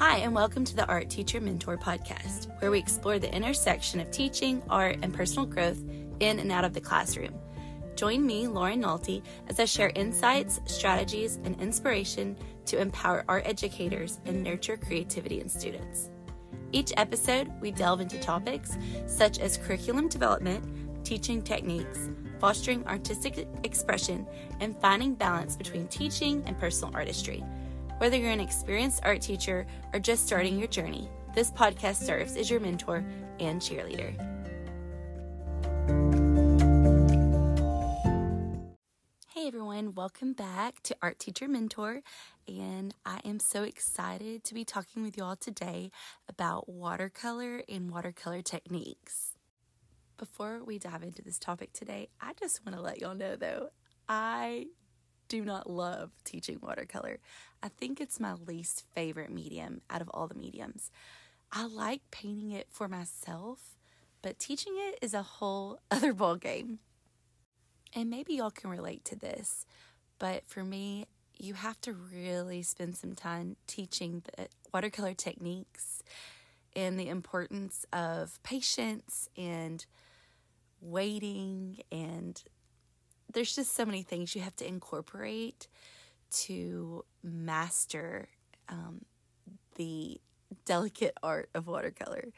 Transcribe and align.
Hi, 0.00 0.16
and 0.20 0.34
welcome 0.34 0.64
to 0.64 0.74
the 0.74 0.86
Art 0.86 1.10
Teacher 1.10 1.42
Mentor 1.42 1.76
Podcast, 1.76 2.58
where 2.62 2.70
we 2.70 2.78
explore 2.78 3.18
the 3.18 3.30
intersection 3.36 4.00
of 4.00 4.10
teaching, 4.10 4.62
art, 4.70 4.96
and 5.02 5.12
personal 5.12 5.44
growth 5.44 5.78
in 6.20 6.38
and 6.38 6.50
out 6.50 6.64
of 6.64 6.72
the 6.72 6.80
classroom. 6.80 7.34
Join 7.96 8.24
me, 8.24 8.48
Lauren 8.48 8.80
Nalty, 8.80 9.22
as 9.48 9.60
I 9.60 9.66
share 9.66 9.92
insights, 9.94 10.58
strategies, 10.64 11.38
and 11.44 11.60
inspiration 11.60 12.34
to 12.64 12.80
empower 12.80 13.26
art 13.28 13.42
educators 13.44 14.20
and 14.24 14.42
nurture 14.42 14.78
creativity 14.78 15.42
in 15.42 15.50
students. 15.50 16.08
Each 16.72 16.94
episode, 16.96 17.52
we 17.60 17.70
delve 17.70 18.00
into 18.00 18.18
topics 18.20 18.78
such 19.06 19.38
as 19.38 19.58
curriculum 19.58 20.08
development, 20.08 21.04
teaching 21.04 21.42
techniques, 21.42 22.08
fostering 22.38 22.86
artistic 22.86 23.46
expression, 23.64 24.26
and 24.60 24.80
finding 24.80 25.14
balance 25.14 25.56
between 25.56 25.88
teaching 25.88 26.42
and 26.46 26.58
personal 26.58 26.96
artistry. 26.96 27.44
Whether 28.00 28.16
you're 28.16 28.30
an 28.30 28.40
experienced 28.40 29.00
art 29.02 29.20
teacher 29.20 29.66
or 29.92 30.00
just 30.00 30.26
starting 30.26 30.58
your 30.58 30.68
journey, 30.68 31.10
this 31.34 31.50
podcast 31.50 31.96
serves 31.96 32.34
as 32.34 32.48
your 32.48 32.58
mentor 32.58 33.04
and 33.40 33.60
cheerleader. 33.60 34.16
Hey 39.34 39.48
everyone, 39.48 39.92
welcome 39.94 40.32
back 40.32 40.82
to 40.84 40.96
Art 41.02 41.18
Teacher 41.18 41.46
Mentor. 41.46 42.00
And 42.48 42.94
I 43.04 43.20
am 43.22 43.38
so 43.38 43.64
excited 43.64 44.44
to 44.44 44.54
be 44.54 44.64
talking 44.64 45.02
with 45.02 45.18
you 45.18 45.24
all 45.24 45.36
today 45.36 45.90
about 46.26 46.70
watercolor 46.70 47.62
and 47.68 47.90
watercolor 47.90 48.40
techniques. 48.40 49.34
Before 50.16 50.64
we 50.64 50.78
dive 50.78 51.02
into 51.02 51.20
this 51.20 51.38
topic 51.38 51.74
today, 51.74 52.08
I 52.18 52.32
just 52.40 52.64
want 52.64 52.78
to 52.78 52.82
let 52.82 52.98
y'all 53.02 53.14
know 53.14 53.36
though, 53.36 53.68
I 54.08 54.68
do 55.30 55.44
not 55.44 55.70
love 55.70 56.10
teaching 56.24 56.58
watercolor. 56.60 57.20
I 57.62 57.68
think 57.68 58.00
it's 58.00 58.20
my 58.20 58.34
least 58.34 58.84
favorite 58.94 59.30
medium 59.30 59.82
out 59.90 60.00
of 60.00 60.10
all 60.14 60.28
the 60.28 60.34
mediums. 60.34 60.90
I 61.52 61.66
like 61.66 62.02
painting 62.10 62.52
it 62.52 62.68
for 62.70 62.88
myself, 62.88 63.76
but 64.22 64.38
teaching 64.38 64.74
it 64.76 64.98
is 65.02 65.14
a 65.14 65.22
whole 65.22 65.78
other 65.90 66.12
ball 66.12 66.36
game. 66.36 66.78
And 67.94 68.08
maybe 68.08 68.34
y'all 68.34 68.50
can 68.50 68.70
relate 68.70 69.04
to 69.06 69.16
this, 69.16 69.66
but 70.18 70.46
for 70.46 70.62
me, 70.62 71.06
you 71.36 71.54
have 71.54 71.80
to 71.80 71.92
really 71.92 72.62
spend 72.62 72.96
some 72.96 73.14
time 73.14 73.56
teaching 73.66 74.22
the 74.36 74.48
watercolor 74.72 75.14
techniques 75.14 76.02
and 76.76 77.00
the 77.00 77.08
importance 77.08 77.84
of 77.92 78.40
patience 78.42 79.28
and 79.36 79.86
waiting 80.80 81.78
and 81.90 82.42
there's 83.32 83.54
just 83.54 83.74
so 83.74 83.84
many 83.84 84.02
things 84.02 84.34
you 84.34 84.40
have 84.40 84.56
to 84.56 84.66
incorporate 84.66 85.68
to 86.30 87.04
master 87.22 88.28
um, 88.68 89.04
the 89.76 90.20
delicate 90.64 91.14
art 91.22 91.50
of 91.54 91.66
watercolor. 91.66 92.28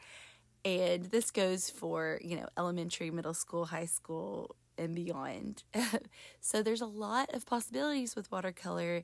And 0.65 1.05
this 1.05 1.31
goes 1.31 1.69
for, 1.69 2.19
you 2.23 2.37
know, 2.37 2.47
elementary, 2.57 3.11
middle 3.11 3.33
school, 3.33 3.65
high 3.65 3.85
school, 3.85 4.55
and 4.77 4.95
beyond. 4.95 5.63
so 6.39 6.63
there's 6.63 6.81
a 6.81 6.85
lot 6.85 7.33
of 7.33 7.45
possibilities 7.45 8.15
with 8.15 8.31
watercolor, 8.31 9.03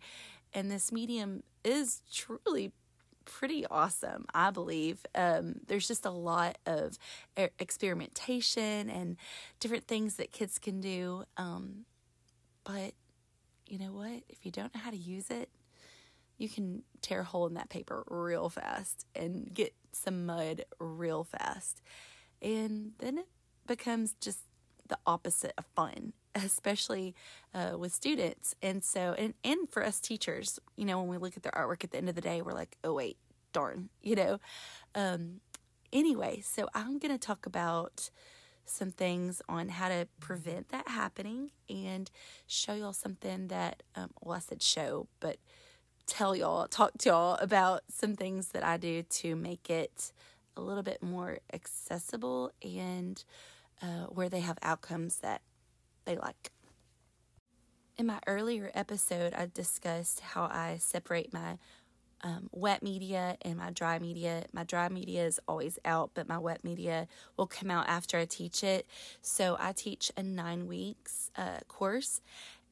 and 0.53 0.71
this 0.71 0.91
medium 0.91 1.43
is 1.63 2.01
truly 2.11 2.71
pretty 3.25 3.65
awesome, 3.67 4.25
I 4.33 4.49
believe. 4.51 5.05
Um, 5.13 5.55
there's 5.67 5.87
just 5.87 6.05
a 6.05 6.11
lot 6.11 6.57
of 6.65 6.97
experimentation 7.59 8.89
and 8.89 9.17
different 9.59 9.87
things 9.87 10.15
that 10.15 10.31
kids 10.31 10.57
can 10.57 10.81
do. 10.81 11.23
Um, 11.37 11.85
but 12.63 12.93
you 13.69 13.77
know 13.77 13.93
what? 13.93 14.23
If 14.27 14.45
you 14.45 14.51
don't 14.51 14.73
know 14.73 14.81
how 14.81 14.89
to 14.89 14.97
use 14.97 15.29
it, 15.29 15.49
you 16.37 16.49
can 16.49 16.83
tear 17.01 17.21
a 17.21 17.23
hole 17.23 17.47
in 17.47 17.53
that 17.53 17.69
paper 17.69 18.03
real 18.07 18.49
fast 18.49 19.05
and 19.15 19.53
get 19.53 19.73
some 19.91 20.25
mud 20.25 20.65
real 20.79 21.23
fast. 21.23 21.81
And 22.41 22.93
then 22.99 23.19
it 23.19 23.27
becomes 23.67 24.15
just 24.19 24.39
the 24.87 24.97
opposite 25.05 25.53
of 25.57 25.65
fun, 25.75 26.13
especially 26.35 27.13
uh, 27.53 27.77
with 27.77 27.93
students. 27.93 28.55
And 28.61 28.83
so, 28.83 29.13
and, 29.17 29.33
and 29.43 29.69
for 29.69 29.85
us 29.85 29.99
teachers, 29.99 30.59
you 30.75 30.85
know, 30.85 30.99
when 30.99 31.09
we 31.09 31.17
look 31.17 31.37
at 31.37 31.43
their 31.43 31.51
artwork 31.51 31.83
at 31.83 31.91
the 31.91 31.97
end 31.97 32.09
of 32.09 32.15
the 32.15 32.21
day, 32.21 32.41
we're 32.41 32.53
like, 32.53 32.77
oh, 32.83 32.93
wait, 32.93 33.17
darn, 33.53 33.89
you 34.01 34.15
know. 34.15 34.39
Um, 34.95 35.41
anyway, 35.93 36.41
so 36.41 36.67
I'm 36.73 36.97
going 36.97 37.13
to 37.13 37.19
talk 37.19 37.45
about 37.45 38.09
some 38.69 38.91
things 38.91 39.41
on 39.49 39.69
how 39.69 39.89
to 39.89 40.07
prevent 40.19 40.69
that 40.69 40.87
happening 40.87 41.51
and 41.69 42.09
show 42.47 42.73
y'all 42.73 42.93
something 42.93 43.47
that, 43.47 43.83
um, 43.95 44.09
well, 44.21 44.35
I 44.35 44.39
said 44.39 44.61
show, 44.61 45.07
but 45.19 45.37
tell 46.05 46.35
y'all, 46.35 46.67
talk 46.67 46.97
to 46.99 47.09
y'all 47.09 47.35
about 47.35 47.81
some 47.89 48.15
things 48.15 48.49
that 48.49 48.63
I 48.63 48.77
do 48.77 49.03
to 49.03 49.35
make 49.35 49.69
it 49.69 50.11
a 50.57 50.61
little 50.61 50.83
bit 50.83 51.01
more 51.01 51.39
accessible 51.53 52.51
and 52.63 53.23
uh, 53.81 54.05
where 54.07 54.29
they 54.29 54.41
have 54.41 54.57
outcomes 54.61 55.17
that 55.17 55.41
they 56.05 56.15
like. 56.15 56.51
In 57.97 58.05
my 58.05 58.19
earlier 58.27 58.71
episode, 58.73 59.33
I 59.33 59.49
discussed 59.53 60.21
how 60.21 60.43
I 60.43 60.77
separate 60.79 61.33
my 61.33 61.57
um, 62.21 62.49
wet 62.51 62.83
media 62.83 63.37
and 63.41 63.57
my 63.57 63.71
dry 63.71 63.99
media. 63.99 64.45
My 64.53 64.63
dry 64.63 64.89
media 64.89 65.25
is 65.25 65.39
always 65.47 65.79
out, 65.85 66.11
but 66.13 66.27
my 66.27 66.37
wet 66.37 66.63
media 66.63 67.07
will 67.37 67.47
come 67.47 67.71
out 67.71 67.87
after 67.87 68.17
I 68.17 68.25
teach 68.25 68.63
it. 68.63 68.85
So 69.21 69.57
I 69.59 69.71
teach 69.71 70.11
a 70.17 70.23
nine 70.23 70.67
weeks 70.67 71.31
uh, 71.37 71.59
course 71.67 72.21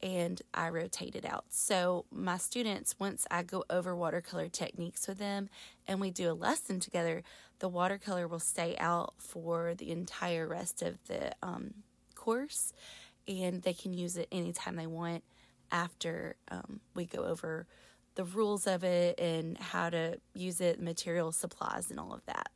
and 0.00 0.40
I 0.54 0.68
rotate 0.68 1.16
it 1.16 1.24
out. 1.24 1.46
So 1.50 2.04
my 2.12 2.36
students, 2.36 2.94
once 2.98 3.26
I 3.30 3.42
go 3.42 3.64
over 3.68 3.96
watercolor 3.96 4.48
techniques 4.48 5.08
with 5.08 5.18
them 5.18 5.48
and 5.86 6.00
we 6.00 6.10
do 6.10 6.30
a 6.30 6.34
lesson 6.34 6.78
together, 6.78 7.22
the 7.58 7.68
watercolor 7.68 8.28
will 8.28 8.38
stay 8.38 8.76
out 8.78 9.14
for 9.18 9.74
the 9.74 9.90
entire 9.90 10.46
rest 10.46 10.82
of 10.82 10.98
the 11.08 11.32
um, 11.42 11.74
course 12.14 12.72
and 13.26 13.62
they 13.62 13.72
can 13.72 13.92
use 13.92 14.16
it 14.16 14.28
anytime 14.30 14.76
they 14.76 14.86
want 14.86 15.24
after 15.70 16.36
um, 16.50 16.80
we 16.94 17.04
go 17.04 17.24
over 17.24 17.66
the 18.18 18.24
rules 18.24 18.66
of 18.66 18.82
it 18.82 19.20
and 19.20 19.56
how 19.58 19.88
to 19.88 20.18
use 20.34 20.60
it, 20.60 20.82
material 20.82 21.30
supplies, 21.30 21.88
and 21.88 22.00
all 22.00 22.12
of 22.12 22.26
that. 22.26 22.50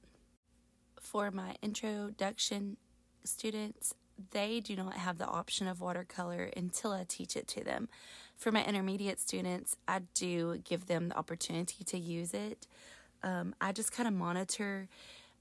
For 1.01 1.31
my 1.31 1.55
introduction 1.63 2.77
students, 3.23 3.95
they 4.33 4.59
do 4.59 4.75
not 4.75 4.95
have 4.95 5.19
the 5.19 5.27
option 5.27 5.69
of 5.69 5.81
watercolor 5.81 6.51
until 6.57 6.91
I 6.91 7.05
teach 7.07 7.37
it 7.37 7.47
to 7.47 7.63
them. 7.63 7.89
For 8.37 8.51
my 8.51 8.65
intermediate 8.65 9.21
students, 9.21 9.77
I 9.87 10.01
do 10.15 10.59
give 10.65 10.89
them 10.89 11.11
the 11.11 11.17
opportunity 11.17 11.85
to 11.85 11.97
use 11.97 12.35
it. 12.35 12.67
Um, 13.23 13.55
I 13.61 13.71
just 13.71 13.93
kind 13.93 14.09
of 14.09 14.15
monitor 14.15 14.89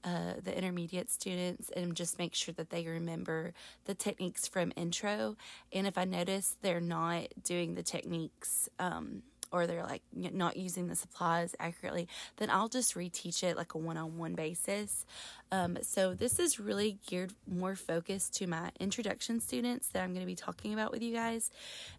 uh, 0.04 0.34
the 0.40 0.56
intermediate 0.56 1.10
students 1.10 1.68
and 1.70 1.96
just 1.96 2.16
make 2.20 2.36
sure 2.36 2.54
that 2.54 2.70
they 2.70 2.86
remember 2.86 3.54
the 3.86 3.94
techniques 3.94 4.46
from 4.46 4.72
intro. 4.76 5.36
And 5.72 5.84
if 5.88 5.98
I 5.98 6.04
notice 6.04 6.56
they're 6.62 6.80
not 6.80 7.26
doing 7.42 7.74
the 7.74 7.82
techniques 7.82 8.68
um, 8.78 9.24
or 9.52 9.66
they're 9.66 9.84
like 9.84 10.02
not 10.12 10.56
using 10.56 10.88
the 10.88 10.96
supplies 10.96 11.54
accurately, 11.60 12.08
then 12.36 12.50
I'll 12.50 12.68
just 12.68 12.94
reteach 12.94 13.42
it 13.42 13.56
like 13.56 13.74
a 13.74 13.78
one 13.78 13.96
on 13.96 14.16
one 14.16 14.34
basis. 14.34 15.04
Um, 15.50 15.78
so 15.82 16.14
this 16.14 16.38
is 16.38 16.58
really 16.58 16.98
geared 17.06 17.32
more 17.46 17.76
focused 17.76 18.34
to 18.36 18.46
my 18.46 18.70
introduction 18.80 19.40
students 19.40 19.88
that 19.88 20.02
I'm 20.02 20.12
going 20.12 20.24
to 20.24 20.26
be 20.26 20.34
talking 20.34 20.72
about 20.72 20.90
with 20.90 21.02
you 21.02 21.12
guys. 21.12 21.50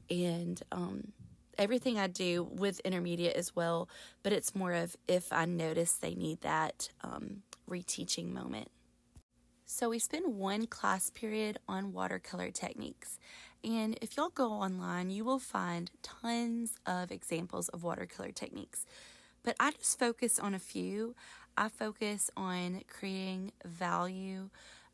And, 0.09 0.61
um, 0.71 1.13
everything 1.57 1.99
I 1.99 2.07
do 2.07 2.43
with 2.43 2.79
intermediate 2.81 3.35
as 3.35 3.55
well, 3.55 3.87
but 4.23 4.33
it's 4.33 4.55
more 4.55 4.73
of 4.73 4.95
if 5.07 5.31
I 5.31 5.45
notice 5.45 5.93
they 5.93 6.15
need 6.15 6.41
that 6.41 6.89
um, 7.03 7.43
reteaching 7.69 8.31
moment. 8.31 8.69
So, 9.65 9.89
we 9.89 9.99
spend 9.99 10.35
one 10.35 10.67
class 10.67 11.09
period 11.09 11.57
on 11.67 11.93
watercolor 11.93 12.51
techniques. 12.51 13.17
And 13.63 13.97
if 14.01 14.17
y'all 14.17 14.29
go 14.29 14.51
online, 14.51 15.09
you 15.09 15.23
will 15.23 15.39
find 15.39 15.89
tons 16.01 16.75
of 16.85 17.11
examples 17.11 17.69
of 17.69 17.83
watercolor 17.83 18.31
techniques. 18.31 18.85
But 19.43 19.55
I 19.59 19.71
just 19.71 19.97
focus 19.97 20.37
on 20.37 20.53
a 20.53 20.59
few. 20.59 21.15
I 21.57 21.69
focus 21.69 22.29
on 22.35 22.81
creating 22.87 23.51
value 23.65 24.49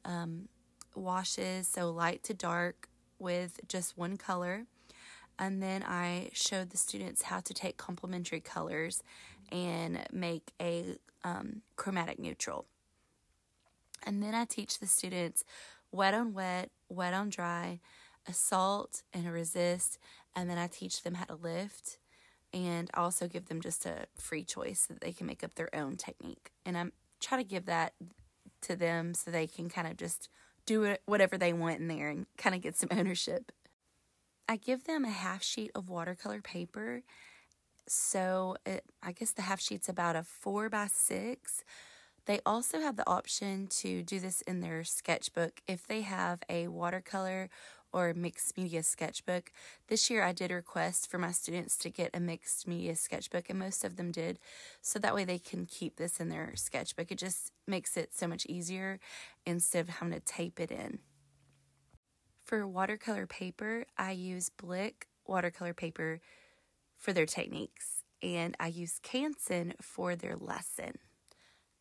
um, 0.06 0.50
washes, 0.96 1.68
so 1.68 1.90
light 1.92 2.24
to 2.24 2.34
dark 2.34 2.90
with 3.18 3.60
just 3.68 3.98
one 3.98 4.18
color. 4.18 4.66
And 5.38 5.64
then 5.64 5.84
I 5.84 6.30
showed 6.34 6.72
the 6.72 6.78
students 6.78 7.24
how 7.24 7.40
to 7.40 7.54
take 7.54 7.78
complementary 7.78 8.42
colors 8.42 9.04
and 9.52 10.06
make 10.12 10.52
a 10.62 10.98
um, 11.24 11.62
chromatic 11.76 12.20
neutral. 12.20 12.66
And 14.04 14.22
then 14.22 14.36
I 14.36 14.46
teach 14.46 14.80
the 14.80 14.88
students 14.88 15.44
wet 15.92 16.14
on 16.14 16.34
wet, 16.34 16.72
wet 16.90 17.14
on 17.14 17.30
dry, 17.30 17.80
a 18.30 18.34
salt 18.34 19.04
and 19.14 19.28
a 19.28 19.34
resist, 19.34 20.00
and 20.36 20.50
then 20.50 20.60
I 20.60 20.68
teach 20.68 21.04
them 21.04 21.16
how 21.16 21.26
to 21.26 21.36
lift. 21.36 22.00
And 22.54 22.90
also 22.96 23.28
give 23.28 23.48
them 23.48 23.62
just 23.62 23.86
a 23.86 24.08
free 24.18 24.44
choice 24.44 24.88
so 24.88 24.96
that 24.96 25.02
they 25.02 25.14
can 25.14 25.28
make 25.28 25.44
up 25.44 25.56
their 25.56 25.74
own 25.76 25.98
technique. 25.98 26.52
And 26.66 26.78
I'm 26.78 26.94
try 27.22 27.38
to 27.38 27.44
give 27.44 27.68
that 27.68 27.94
to 28.64 28.76
them 28.76 29.14
so 29.14 29.32
they 29.32 29.48
can 29.48 29.70
kind 29.70 29.88
of 29.88 29.98
just 29.98 30.30
do 30.66 30.84
it 30.84 31.02
whatever 31.06 31.38
they 31.38 31.54
want 31.54 31.80
in 31.80 31.88
there 31.88 32.10
and 32.10 32.28
kind 32.38 32.56
of 32.56 32.62
get 32.62 32.78
some 32.78 32.90
ownership. 32.98 33.52
I 34.48 34.58
give 34.58 34.86
them 34.86 35.06
a 35.06 35.10
half 35.10 35.44
sheet 35.44 35.72
of 35.76 35.90
watercolor 35.90 36.42
paper 36.42 37.04
So 37.88 38.58
it, 38.66 38.86
I 39.04 39.14
guess 39.14 39.32
the 39.32 39.44
half 39.44 39.62
sheet's 39.62 39.90
about 39.90 40.16
a 40.16 40.24
four 40.24 40.70
by 40.70 40.88
six. 40.88 41.64
They 42.26 42.42
also 42.46 42.80
have 42.82 42.98
the 42.98 43.10
option 43.10 43.68
to 43.82 44.04
do 44.04 44.20
this 44.20 44.42
in 44.42 44.62
their 44.62 44.84
sketchbook 44.84 45.62
if 45.68 45.88
they 45.88 46.02
have 46.02 46.42
a 46.50 46.68
watercolor 46.70 47.50
or 47.92 48.14
mixed 48.14 48.58
media 48.58 48.84
sketchbook. 48.84 49.52
This 49.88 50.10
year 50.10 50.24
I 50.24 50.32
did 50.32 50.52
request 50.52 51.10
for 51.10 51.18
my 51.18 51.32
students 51.32 51.78
to 51.78 51.90
get 51.90 52.12
a 52.14 52.20
mixed 52.20 52.68
media 52.68 52.96
sketchbook, 52.96 53.50
and 53.50 53.60
most 53.60 53.84
of 53.84 53.96
them 53.96 54.12
did. 54.12 54.40
So 54.82 55.00
that 55.00 55.16
way 55.16 55.26
they 55.26 55.40
can 55.40 55.66
keep 55.66 55.98
this 55.98 56.20
in 56.20 56.30
their 56.30 56.54
sketchbook. 56.56 57.12
It 57.12 57.18
just 57.18 57.52
makes 57.68 57.98
it 57.98 58.14
so 58.14 58.28
much 58.28 58.46
easier 58.48 59.00
instead 59.46 59.82
of 59.82 59.90
having 59.90 60.14
to 60.14 60.20
tape 60.20 60.60
it 60.60 60.72
in. 60.72 61.00
For 62.44 62.68
watercolor 62.68 63.28
paper, 63.28 63.86
I 63.98 64.12
use 64.12 64.50
Blick 64.50 65.08
watercolor 65.28 65.74
paper 65.74 66.20
for 66.98 67.14
their 67.14 67.28
techniques, 67.28 68.04
and 68.22 68.58
I 68.60 68.68
use 68.68 69.00
Canson 69.04 69.74
for 69.82 70.16
their 70.16 70.36
lesson. 70.36 70.98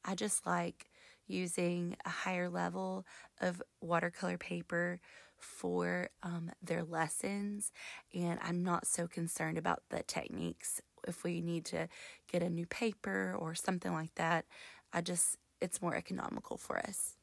I 0.05 0.15
just 0.15 0.47
like 0.47 0.91
using 1.29 1.97
a 2.05 2.09
higher 2.09 2.49
level 2.49 3.07
of 3.41 3.63
watercolor 3.81 4.39
paper 4.39 5.01
for 5.39 6.09
um, 6.23 6.51
their 6.63 6.83
lessons, 6.83 7.71
and 8.15 8.41
I'm 8.43 8.65
not 8.65 8.87
so 8.87 9.07
concerned 9.07 9.57
about 9.57 9.83
the 9.91 10.03
techniques. 10.03 10.81
If 11.07 11.23
we 11.23 11.41
need 11.41 11.65
to 11.67 11.89
get 12.31 12.43
a 12.43 12.51
new 12.51 12.67
paper 12.67 13.37
or 13.39 13.55
something 13.55 13.93
like 13.93 14.15
that, 14.17 14.47
I 14.93 15.01
just 15.01 15.37
it's 15.61 15.81
more 15.83 15.95
economical 15.95 16.57
for 16.57 16.79
us. 16.79 17.17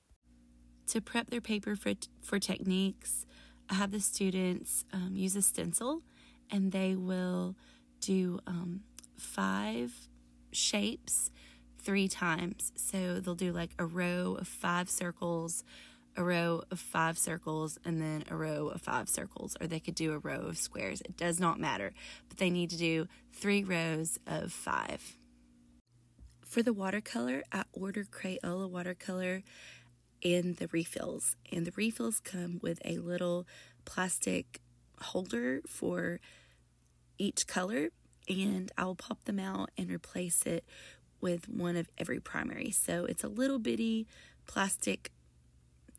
To 0.88 1.02
prep 1.02 1.30
their 1.30 1.42
paper 1.42 1.76
for 1.76 1.94
for 2.22 2.40
techniques, 2.40 3.26
I 3.70 3.76
have 3.76 3.92
the 3.92 4.00
students 4.00 4.86
um, 4.94 5.12
use 5.16 5.36
a 5.36 5.42
stencil 5.42 6.02
and 6.52 6.72
they 6.72 6.96
will 6.96 7.56
do 8.00 8.40
um, 8.46 8.82
five 9.18 9.94
shapes 10.52 11.32
three 11.86 12.08
times. 12.08 12.74
So 12.76 13.20
they'll 13.20 13.36
do 13.36 13.54
like 13.54 13.72
a 13.80 13.86
row 13.86 14.36
of 14.40 14.48
five 14.48 14.90
circles, 14.90 15.64
a 16.18 16.24
row 16.24 16.64
of 16.72 16.80
five 16.80 17.18
circles, 17.18 17.78
and 17.86 18.02
then 18.02 18.24
a 18.30 18.36
row 18.36 18.68
of 18.68 18.82
five 18.82 19.08
circles, 19.08 19.56
or 19.62 19.68
they 19.68 19.80
could 19.80 19.96
do 19.96 20.12
a 20.12 20.18
row 20.18 20.42
of 20.42 20.58
squares. 20.58 21.02
It 21.02 21.16
does 21.16 21.40
not 21.40 21.60
matter, 21.60 21.94
but 22.28 22.40
they 22.40 22.50
need 22.50 22.72
to 22.72 22.78
do 22.78 23.08
three 23.32 23.64
rows 23.64 24.20
of 24.26 24.52
five. 24.52 25.16
For 26.46 26.64
the 26.64 26.74
watercolor, 26.74 27.44
I 27.52 27.64
ordered 27.72 28.12
Crayola 28.12 28.70
watercolor 28.70 29.44
and 30.24 30.56
the 30.56 30.68
refills. 30.72 31.36
And 31.52 31.68
the 31.68 31.74
refills 31.76 32.20
come 32.20 32.60
with 32.64 32.80
a 32.84 32.98
little 32.98 33.46
plastic 33.84 34.62
holder 35.02 35.62
for 35.68 36.20
each 37.18 37.46
color, 37.46 37.90
and 38.28 38.72
I'll 38.78 38.96
pop 38.96 39.26
them 39.26 39.40
out 39.40 39.70
and 39.78 39.92
replace 39.92 40.44
it 40.46 40.64
with 41.26 41.50
one 41.50 41.76
of 41.76 41.90
every 41.98 42.20
primary. 42.20 42.70
So 42.70 43.06
it's 43.06 43.24
a 43.24 43.28
little 43.28 43.58
bitty 43.58 44.06
plastic 44.46 45.10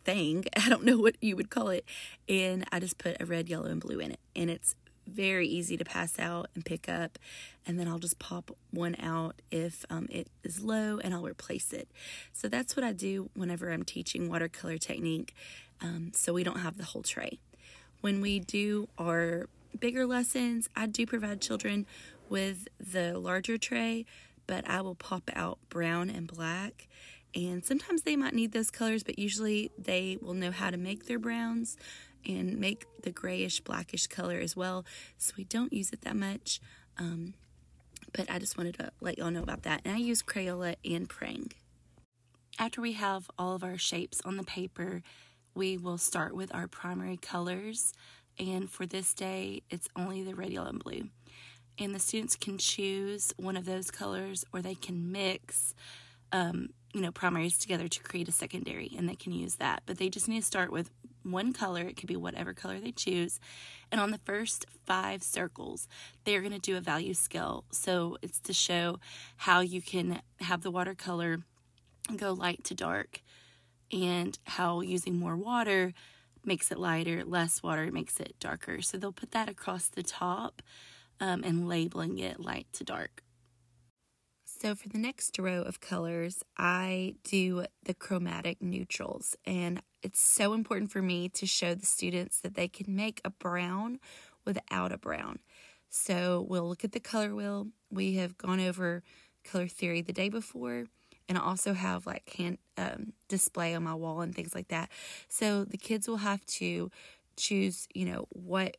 thing. 0.05 0.45
I 0.57 0.69
don't 0.69 0.85
know 0.85 0.99
what 0.99 1.17
you 1.21 1.35
would 1.35 1.51
call 1.51 1.71
it. 1.71 1.85
And 2.29 2.65
I 2.71 2.79
just 2.79 2.97
put 2.97 3.21
a 3.21 3.27
red, 3.27 3.49
yellow, 3.49 3.67
and 3.67 3.81
blue 3.81 3.99
in 3.99 4.13
it. 4.13 4.21
And 4.37 4.49
it's 4.49 4.77
very 5.05 5.49
easy 5.49 5.77
to 5.77 5.85
pass 5.85 6.21
out 6.21 6.47
and 6.55 6.65
pick 6.65 6.89
up. 6.89 7.19
And 7.67 7.77
then 7.77 7.89
I'll 7.89 7.99
just 7.99 8.21
pop 8.21 8.57
one 8.71 8.95
out 9.03 9.43
if 9.51 9.85
um, 9.91 10.07
it 10.13 10.29
is 10.45 10.63
low 10.63 11.01
and 11.03 11.13
I'll 11.13 11.25
replace 11.25 11.73
it. 11.73 11.89
So 12.33 12.49
that's 12.49 12.77
what 12.77 12.85
I 12.85 12.93
do 12.93 13.29
whenever 13.35 13.73
I'm 13.73 13.83
teaching 13.83 14.29
watercolor 14.29 14.79
technique. 14.79 15.35
Um, 15.81 16.13
so 16.15 16.35
we 16.35 16.45
don't 16.45 16.61
have 16.61 16.79
the 16.79 16.85
whole 16.85 17.03
tray. 17.03 17.41
When 18.01 18.21
we 18.21 18.39
do 18.39 18.89
our 18.97 19.49
bigger 19.77 20.07
lessons, 20.07 20.69
I 20.77 20.87
do 20.87 21.05
provide 21.05 21.41
children 21.41 21.85
with 22.29 22.69
the 22.81 23.19
larger 23.19 23.59
tray, 23.59 24.05
but 24.47 24.69
I 24.69 24.81
will 24.81 24.95
pop 24.95 25.31
out 25.35 25.59
brown 25.69 26.11
and 26.11 26.27
black. 26.27 26.89
And 27.35 27.65
sometimes 27.65 28.03
they 28.03 28.17
might 28.17 28.35
need 28.35 28.53
those 28.53 28.71
colors, 28.71 29.03
but 29.03 29.19
usually 29.19 29.71
they 29.77 30.17
will 30.21 30.35
know 30.35 30.51
how 30.51 30.71
to 30.71 30.77
make 30.77 31.07
their 31.07 31.19
browns 31.19 31.77
and 32.27 32.59
make 32.59 32.87
the 33.03 33.11
grayish 33.11 33.61
blackish 33.61 34.07
color 34.07 34.39
as 34.39 34.57
well. 34.57 34.85
So 35.19 35.35
we 35.37 35.45
don't 35.45 35.73
use 35.73 35.91
it 35.91 36.01
that 36.03 36.17
much. 36.17 36.61
Um, 36.99 37.35
but 38.13 38.31
I 38.31 38.39
just 38.39 38.57
wanted 38.57 38.79
to 38.79 38.91
let 39.01 39.19
y'all 39.19 39.31
know 39.31 39.43
about 39.43 39.63
that. 39.63 39.83
And 39.85 39.95
I 39.95 39.99
use 39.99 40.23
Crayola 40.23 40.77
and 40.85 41.09
Prang. 41.09 41.53
After 42.59 42.81
we 42.81 42.93
have 42.93 43.31
all 43.39 43.55
of 43.55 43.63
our 43.63 43.77
shapes 43.77 44.23
on 44.25 44.39
the 44.39 44.43
paper, 44.43 45.03
we 45.55 45.77
will 45.77 45.99
start 45.99 46.35
with 46.35 46.55
our 46.55 46.69
primary 46.69 47.19
colors. 47.19 47.93
And 48.39 48.71
for 48.71 48.87
this 48.87 49.13
day, 49.13 49.63
it's 49.71 49.89
only 49.95 50.23
the 50.23 50.35
red, 50.35 50.53
yellow, 50.53 50.69
and 50.69 50.83
blue. 50.83 51.09
And 51.79 51.95
the 51.95 51.99
students 51.99 52.37
can 52.37 52.59
choose 52.59 53.35
one 53.37 53.57
of 53.57 53.67
those 53.67 53.91
colors 53.91 54.45
or 54.53 54.63
they 54.63 54.75
can 54.75 55.13
mix, 55.13 55.75
um, 56.33 56.71
you 56.95 57.03
know, 57.03 57.13
primaries 57.13 57.59
together 57.59 57.87
to 57.89 58.03
create 58.03 58.29
a 58.29 58.33
secondary 58.33 58.91
and 58.97 59.09
they 59.09 59.15
can 59.15 59.33
use 59.33 59.57
that. 59.57 59.83
But 59.85 59.99
they 59.99 60.09
just 60.09 60.29
need 60.29 60.41
to 60.41 60.47
start 60.47 60.73
with 60.73 60.91
one 61.23 61.53
color. 61.53 61.83
It 61.83 61.97
could 61.97 62.09
be 62.09 62.17
whatever 62.17 62.55
color 62.55 62.81
they 62.81 62.93
choose. 62.93 63.41
And 63.93 64.01
on 64.01 64.11
the 64.11 64.19
first 64.19 64.67
five 64.87 65.23
circles, 65.23 65.89
they're 66.25 66.41
going 66.41 66.53
to 66.53 66.59
do 66.59 66.77
a 66.77 66.81
value 66.81 67.15
scale. 67.15 67.65
So 67.71 68.17
it's 68.23 68.41
to 68.41 68.53
show 68.53 68.99
how 69.37 69.61
you 69.61 69.83
can 69.83 70.21
have 70.41 70.63
the 70.63 70.71
watercolor 70.71 71.41
go 72.17 72.33
light 72.33 72.63
to 72.65 72.75
dark 72.75 73.21
and 73.93 74.39
how 74.45 74.81
using 74.81 75.19
more 75.19 75.37
water 75.37 75.93
makes 76.45 76.71
it 76.71 76.79
lighter, 76.79 77.25
less 77.25 77.63
water 77.63 77.91
makes 77.91 78.21
it 78.21 78.35
darker. 78.39 78.81
So 78.81 78.97
they'll 78.97 79.13
put 79.13 79.33
that 79.33 79.49
across 79.49 79.89
the 79.89 80.03
top 80.03 80.63
um, 81.21 81.43
and 81.45 81.69
labeling 81.69 82.19
it 82.19 82.41
light 82.41 82.67
to 82.73 82.85
dark. 82.85 83.23
So 84.45 84.75
for 84.75 84.89
the 84.89 84.99
next 84.99 85.39
row 85.39 85.63
of 85.63 85.81
colors, 85.81 86.43
I 86.57 87.17
do 87.25 87.67
the 87.85 87.95
chromatic 87.95 88.63
neutrals. 88.63 89.37
And 89.45 89.83
it's 90.03 90.21
so 90.21 90.55
important 90.55 90.91
for 90.91 91.03
me 91.03 91.29
to 91.31 91.47
show 91.47 91.75
the 91.75 91.87
students 91.87 92.41
that 92.41 92.55
they 92.55 92.69
can 92.69 92.97
make 92.97 93.21
a 93.25 93.31
brown 93.31 93.99
without 94.45 94.93
a 94.93 94.99
brown. 94.99 95.41
So 95.91 96.47
we'll 96.49 96.69
look 96.69 96.85
at 96.85 96.93
the 96.93 97.01
color 97.01 97.35
wheel. 97.35 97.69
We 97.91 98.15
have 98.15 98.39
gone 98.39 98.61
over 98.61 99.03
color 99.45 99.69
theory 99.69 100.01
the 100.01 100.13
day 100.13 100.29
before 100.29 100.87
and 101.29 101.37
I 101.37 101.41
also 101.43 101.75
have 101.75 102.07
like 102.07 102.29
hand 102.37 102.59
um, 102.77 103.13
display 103.29 103.75
on 103.75 103.83
my 103.83 103.95
wall 103.95 104.21
and 104.21 104.35
things 104.35 104.55
like 104.55 104.69
that. 104.69 104.91
So 105.29 105.65
the 105.65 105.79
kids 105.79 106.09
will 106.09 106.19
have 106.19 106.45
to 106.47 106.91
choose, 107.37 107.89
you 107.95 108.07
know, 108.07 108.27
what 108.31 108.77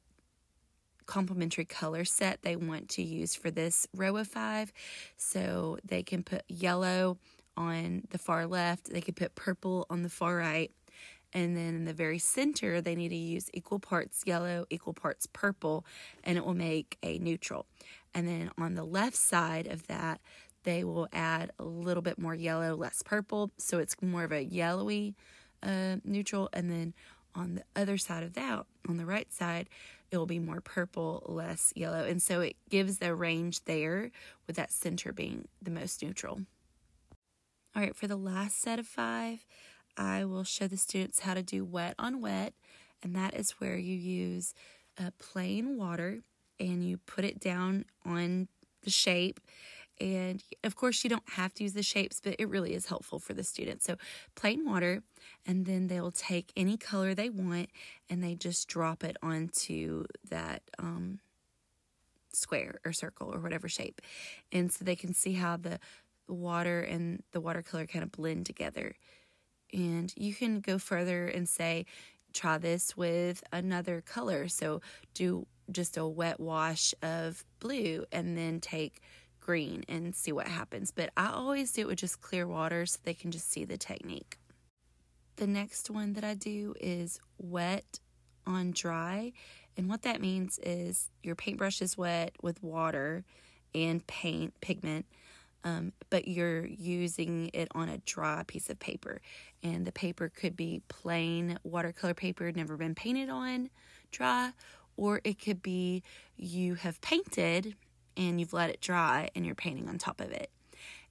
complementary 1.07 1.65
color 1.65 2.05
set 2.05 2.43
they 2.43 2.55
want 2.55 2.89
to 2.89 3.01
use 3.01 3.33
for 3.33 3.49
this 3.49 3.87
row 3.95 4.15
of 4.17 4.27
five. 4.27 4.71
So 5.17 5.77
they 5.83 6.03
can 6.03 6.23
put 6.23 6.43
yellow 6.47 7.17
on 7.55 8.03
the 8.11 8.19
far 8.19 8.45
left, 8.45 8.91
they 8.91 9.01
could 9.01 9.15
put 9.15 9.33
purple 9.33 9.87
on 9.89 10.03
the 10.03 10.09
far 10.09 10.37
right. 10.37 10.71
And 11.33 11.57
then 11.57 11.75
in 11.75 11.85
the 11.85 11.93
very 11.93 12.19
center, 12.19 12.79
they 12.79 12.95
need 12.95 13.09
to 13.09 13.15
use 13.15 13.49
equal 13.53 13.79
parts 13.79 14.23
yellow, 14.25 14.65
equal 14.69 14.93
parts 14.93 15.27
purple, 15.27 15.85
and 16.23 16.37
it 16.37 16.45
will 16.45 16.53
make 16.53 16.97
a 17.03 17.17
neutral. 17.19 17.65
And 18.13 18.27
then 18.27 18.51
on 18.57 18.75
the 18.75 18.85
left 18.85 19.15
side 19.15 19.67
of 19.67 19.87
that, 19.87 20.21
they 20.63 20.83
will 20.83 21.07
add 21.11 21.51
a 21.59 21.63
little 21.63 22.01
bit 22.01 22.17
more 22.17 22.35
yellow, 22.35 22.75
less 22.75 23.01
purple. 23.01 23.51
So 23.57 23.79
it's 23.79 23.95
more 24.01 24.23
of 24.23 24.31
a 24.31 24.43
yellowy 24.43 25.15
uh, 25.63 25.97
neutral. 26.03 26.49
And 26.53 26.69
then 26.69 26.93
on 27.35 27.55
the 27.55 27.63
other 27.75 27.97
side 27.97 28.23
of 28.23 28.33
that, 28.33 28.65
on 28.87 28.97
the 28.97 29.05
right 29.05 29.31
side, 29.31 29.69
it 30.11 30.17
will 30.17 30.25
be 30.25 30.39
more 30.39 30.61
purple, 30.61 31.23
less 31.27 31.73
yellow. 31.75 32.03
And 32.03 32.21
so 32.21 32.41
it 32.41 32.55
gives 32.69 32.99
the 32.99 33.13
range 33.13 33.65
there 33.65 34.11
with 34.45 34.55
that 34.55 34.71
center 34.71 35.11
being 35.11 35.47
the 35.61 35.71
most 35.71 36.01
neutral. 36.01 36.41
All 37.75 37.81
right, 37.81 37.95
for 37.95 38.07
the 38.07 38.15
last 38.15 38.61
set 38.61 38.79
of 38.79 38.87
five, 38.87 39.45
I 39.97 40.25
will 40.25 40.43
show 40.43 40.67
the 40.67 40.77
students 40.77 41.19
how 41.21 41.33
to 41.33 41.43
do 41.43 41.65
wet 41.65 41.95
on 41.99 42.21
wet. 42.21 42.53
And 43.03 43.15
that 43.15 43.33
is 43.33 43.51
where 43.59 43.77
you 43.77 43.95
use 43.95 44.53
plain 45.19 45.77
water 45.77 46.21
and 46.59 46.83
you 46.83 46.97
put 46.97 47.23
it 47.23 47.39
down 47.39 47.85
on 48.05 48.47
the 48.83 48.89
shape 48.89 49.39
and 49.99 50.43
of 50.63 50.75
course, 50.75 51.03
you 51.03 51.09
don't 51.09 51.27
have 51.31 51.53
to 51.55 51.63
use 51.63 51.73
the 51.73 51.83
shapes, 51.83 52.21
but 52.23 52.35
it 52.37 52.49
really 52.49 52.73
is 52.73 52.87
helpful 52.87 53.19
for 53.19 53.33
the 53.33 53.43
students. 53.43 53.85
So, 53.85 53.95
plain 54.35 54.65
water, 54.65 55.01
and 55.45 55.65
then 55.65 55.87
they'll 55.87 56.11
take 56.11 56.51
any 56.55 56.77
color 56.77 57.13
they 57.13 57.29
want 57.29 57.69
and 58.09 58.23
they 58.23 58.35
just 58.35 58.67
drop 58.67 59.03
it 59.03 59.17
onto 59.23 60.05
that 60.29 60.61
um, 60.77 61.19
square 62.31 62.79
or 62.85 62.93
circle 62.93 63.33
or 63.33 63.39
whatever 63.39 63.67
shape. 63.67 64.01
And 64.51 64.71
so 64.71 64.85
they 64.85 64.95
can 64.95 65.13
see 65.13 65.33
how 65.33 65.57
the 65.57 65.79
water 66.27 66.81
and 66.81 67.23
the 67.31 67.41
watercolor 67.41 67.87
kind 67.87 68.03
of 68.03 68.11
blend 68.11 68.45
together. 68.45 68.95
And 69.73 70.13
you 70.15 70.33
can 70.33 70.59
go 70.59 70.77
further 70.77 71.27
and 71.27 71.49
say, 71.49 71.85
try 72.33 72.57
this 72.57 72.95
with 72.95 73.43
another 73.51 74.01
color. 74.01 74.47
So, 74.47 74.81
do 75.13 75.47
just 75.71 75.97
a 75.97 76.07
wet 76.07 76.39
wash 76.39 76.93
of 77.01 77.43
blue 77.59 78.05
and 78.11 78.37
then 78.37 78.59
take 78.61 79.01
green 79.47 79.85
and 79.87 80.13
see 80.13 80.33
what 80.33 80.47
happens. 80.47 80.91
But 80.91 81.09
I 81.15 81.31
always 81.31 81.71
do 81.71 81.81
it 81.81 81.87
with 81.87 81.99
just 81.99 82.21
clear 82.21 82.45
water 82.45 82.85
so 82.85 82.99
they 83.03 83.13
can 83.13 83.31
just 83.31 83.49
see 83.49 83.63
the 83.63 83.77
technique. 83.77 84.37
The 85.37 85.47
next 85.47 85.89
one 85.89 86.13
that 86.13 86.23
I 86.23 86.33
do 86.33 86.75
is 86.81 87.19
wet 87.37 87.99
on 88.45 88.71
dry. 88.71 89.31
And 89.77 89.89
what 89.89 90.01
that 90.01 90.19
means 90.19 90.59
is 90.61 91.09
your 91.23 91.35
paintbrush 91.35 91.81
is 91.81 91.97
wet 91.97 92.33
with 92.41 92.61
water 92.61 93.23
and 93.73 94.05
paint 94.05 94.53
pigment. 94.59 95.05
Um, 95.63 95.93
but 96.09 96.27
you're 96.27 96.65
using 96.65 97.49
it 97.53 97.69
on 97.73 97.87
a 97.87 97.99
dry 97.99 98.43
piece 98.45 98.69
of 98.69 98.79
paper. 98.79 99.21
And 99.63 99.85
the 99.85 99.91
paper 99.93 100.29
could 100.29 100.57
be 100.57 100.81
plain 100.89 101.57
watercolor 101.63 102.13
paper, 102.13 102.51
never 102.51 102.75
been 102.75 102.95
painted 102.95 103.29
on 103.29 103.69
dry, 104.11 104.51
or 104.97 105.21
it 105.23 105.39
could 105.41 105.61
be 105.61 106.03
you 106.35 106.75
have 106.75 106.99
painted 107.01 107.75
and 108.17 108.39
you've 108.39 108.53
let 108.53 108.69
it 108.69 108.81
dry 108.81 109.29
and 109.35 109.45
you're 109.45 109.55
painting 109.55 109.87
on 109.87 109.97
top 109.97 110.19
of 110.19 110.31
it. 110.31 110.49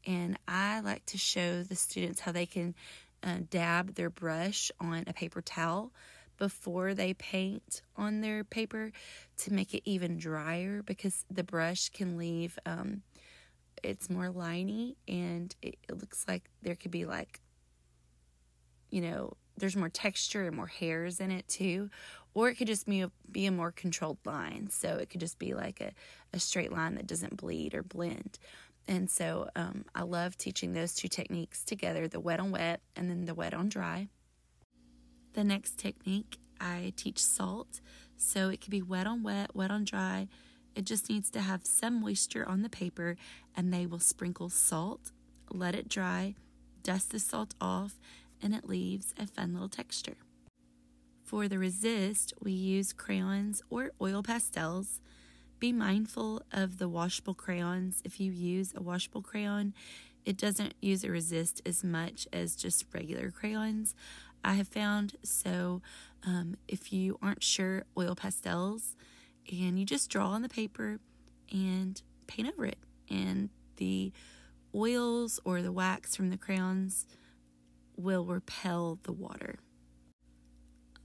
And 0.07 0.39
I 0.47 0.81
like 0.81 1.07
to 1.07 1.19
show 1.19 1.63
the 1.63 1.77
students 1.77 2.21
how 2.21 2.33
they 2.33 2.47
can 2.47 2.75
uh, 3.23 3.39
dab 3.49 3.95
their 3.95 4.11
brush 4.11 4.71
on 4.81 5.05
a 5.07 5.13
paper 5.13 5.41
towel 5.41 5.93
before 6.37 6.93
they 6.93 7.15
paint 7.15 7.81
on 7.97 8.21
their 8.21 8.45
paper 8.45 8.93
to 9.39 9.53
make 9.53 9.73
it 9.73 9.83
even 9.85 10.19
drier 10.19 10.83
because 10.83 11.25
the 11.31 11.43
brush 11.43 11.89
can 11.89 12.19
leave 12.19 12.59
um, 12.67 13.03
it's 13.83 14.11
more 14.11 14.29
liney 14.29 14.97
and 15.09 15.55
it, 15.63 15.77
it 15.89 15.99
looks 15.99 16.25
like 16.29 16.45
there 16.63 16.75
could 16.75 16.91
be 16.91 17.05
like 17.05 17.41
you 18.91 19.01
know 19.01 19.37
there's 19.57 19.77
more 19.77 19.89
texture 19.89 20.47
and 20.47 20.57
more 20.57 20.67
hairs 20.67 21.21
in 21.21 21.31
it 21.31 21.49
too. 21.49 21.91
Or 22.35 22.49
it 22.49 22.57
could 22.57 22.67
just 22.67 22.87
be 22.87 23.01
a, 23.01 23.11
be 23.31 23.47
a 23.47 23.51
more 23.51 23.73
controlled 23.73 24.19
line. 24.27 24.69
So 24.71 24.97
it 24.97 25.09
could 25.09 25.21
just 25.21 25.39
be 25.39 25.55
like 25.55 25.81
a, 25.81 25.93
a 26.35 26.39
straight 26.39 26.71
line 26.71 26.97
that 26.97 27.07
doesn't 27.07 27.39
bleed 27.39 27.75
or 27.75 27.83
blend. 27.83 28.39
And 28.89 29.11
so 29.11 29.49
um, 29.57 29.85
i 29.95 30.03
love 30.03 30.37
teaching 30.37 30.73
those 30.73 30.95
two 30.95 31.09
techniques 31.09 31.65
together 31.65 32.07
the 32.07 32.21
wet 32.21 32.39
on 32.39 32.53
wet 32.53 32.81
and 32.95 33.11
then 33.11 33.25
the 33.25 33.35
wet 33.35 33.55
on 33.55 33.69
dry. 33.69 34.09
The 35.33 35.45
next 35.45 35.79
technique 35.79 36.39
i 36.61 36.93
teach 36.97 37.23
salt. 37.23 37.81
So 38.17 38.49
it 38.49 38.61
could 38.61 38.71
be 38.71 38.83
wet 38.83 39.07
on 39.07 39.23
wet 39.23 39.55
wet 39.55 39.71
on 39.71 39.85
dry. 39.85 40.29
It 40.75 40.85
just 40.85 41.09
needs 41.09 41.31
to 41.31 41.41
have 41.41 41.65
some 41.65 42.03
moisture 42.03 42.47
on 42.47 42.61
the 42.61 42.69
paper, 42.69 43.17
and 43.57 43.73
they 43.73 43.87
will 43.87 43.99
sprinkle 43.99 44.51
salt, 44.51 45.11
let 45.51 45.75
it 45.75 45.89
dry, 45.89 46.35
dust 46.83 47.13
the 47.13 47.19
salt 47.19 47.55
off, 47.63 47.99
and 48.43 48.55
it 48.55 48.69
leaves 48.69 49.15
a 49.19 49.27
fun 49.27 49.53
little 49.53 49.69
texture. 49.69 50.17
For 51.25 51.49
the 51.49 51.59
resist, 51.59 52.33
we 52.41 52.53
use 52.53 52.93
crayons 52.93 53.63
or 53.69 53.91
oil 54.01 54.23
pastels. 54.23 55.01
Be 55.59 55.73
mindful 55.73 56.43
of 56.53 56.79
the 56.79 56.89
washable 56.89 57.35
crayons. 57.35 58.01
If 58.05 58.21
you 58.21 58.31
use 58.31 58.73
a 58.77 58.83
washable 58.83 59.23
crayon, 59.23 59.75
it 60.25 60.37
doesn't 60.37 60.75
use 60.81 61.03
a 61.03 61.11
resist 61.11 61.63
as 61.67 61.83
much 61.83 62.29
as 62.33 62.55
just 62.55 62.85
regular 62.93 63.31
crayons. 63.31 63.95
I 64.45 64.55
have 64.55 64.69
found 64.69 65.17
so 65.25 65.83
um, 66.25 66.57
if 66.69 66.93
you 66.93 67.19
aren't 67.21 67.43
sure, 67.43 67.85
oil 67.99 68.15
pastels 68.15 68.97
and 69.51 69.79
you 69.79 69.85
just 69.85 70.11
draw 70.11 70.31
on 70.31 70.43
the 70.43 70.49
paper 70.49 71.01
and 71.51 72.01
paint 72.27 72.49
over 72.49 72.67
it. 72.67 72.79
And 73.11 73.51
the 73.77 74.13
oils 74.75 75.41
or 75.45 75.63
the 75.63 75.73
wax 75.73 76.15
from 76.15 76.31
the 76.31 76.37
crayons 76.37 77.07
will 77.97 78.25
repel 78.25 78.99
the 79.03 79.13
water. 79.13 79.57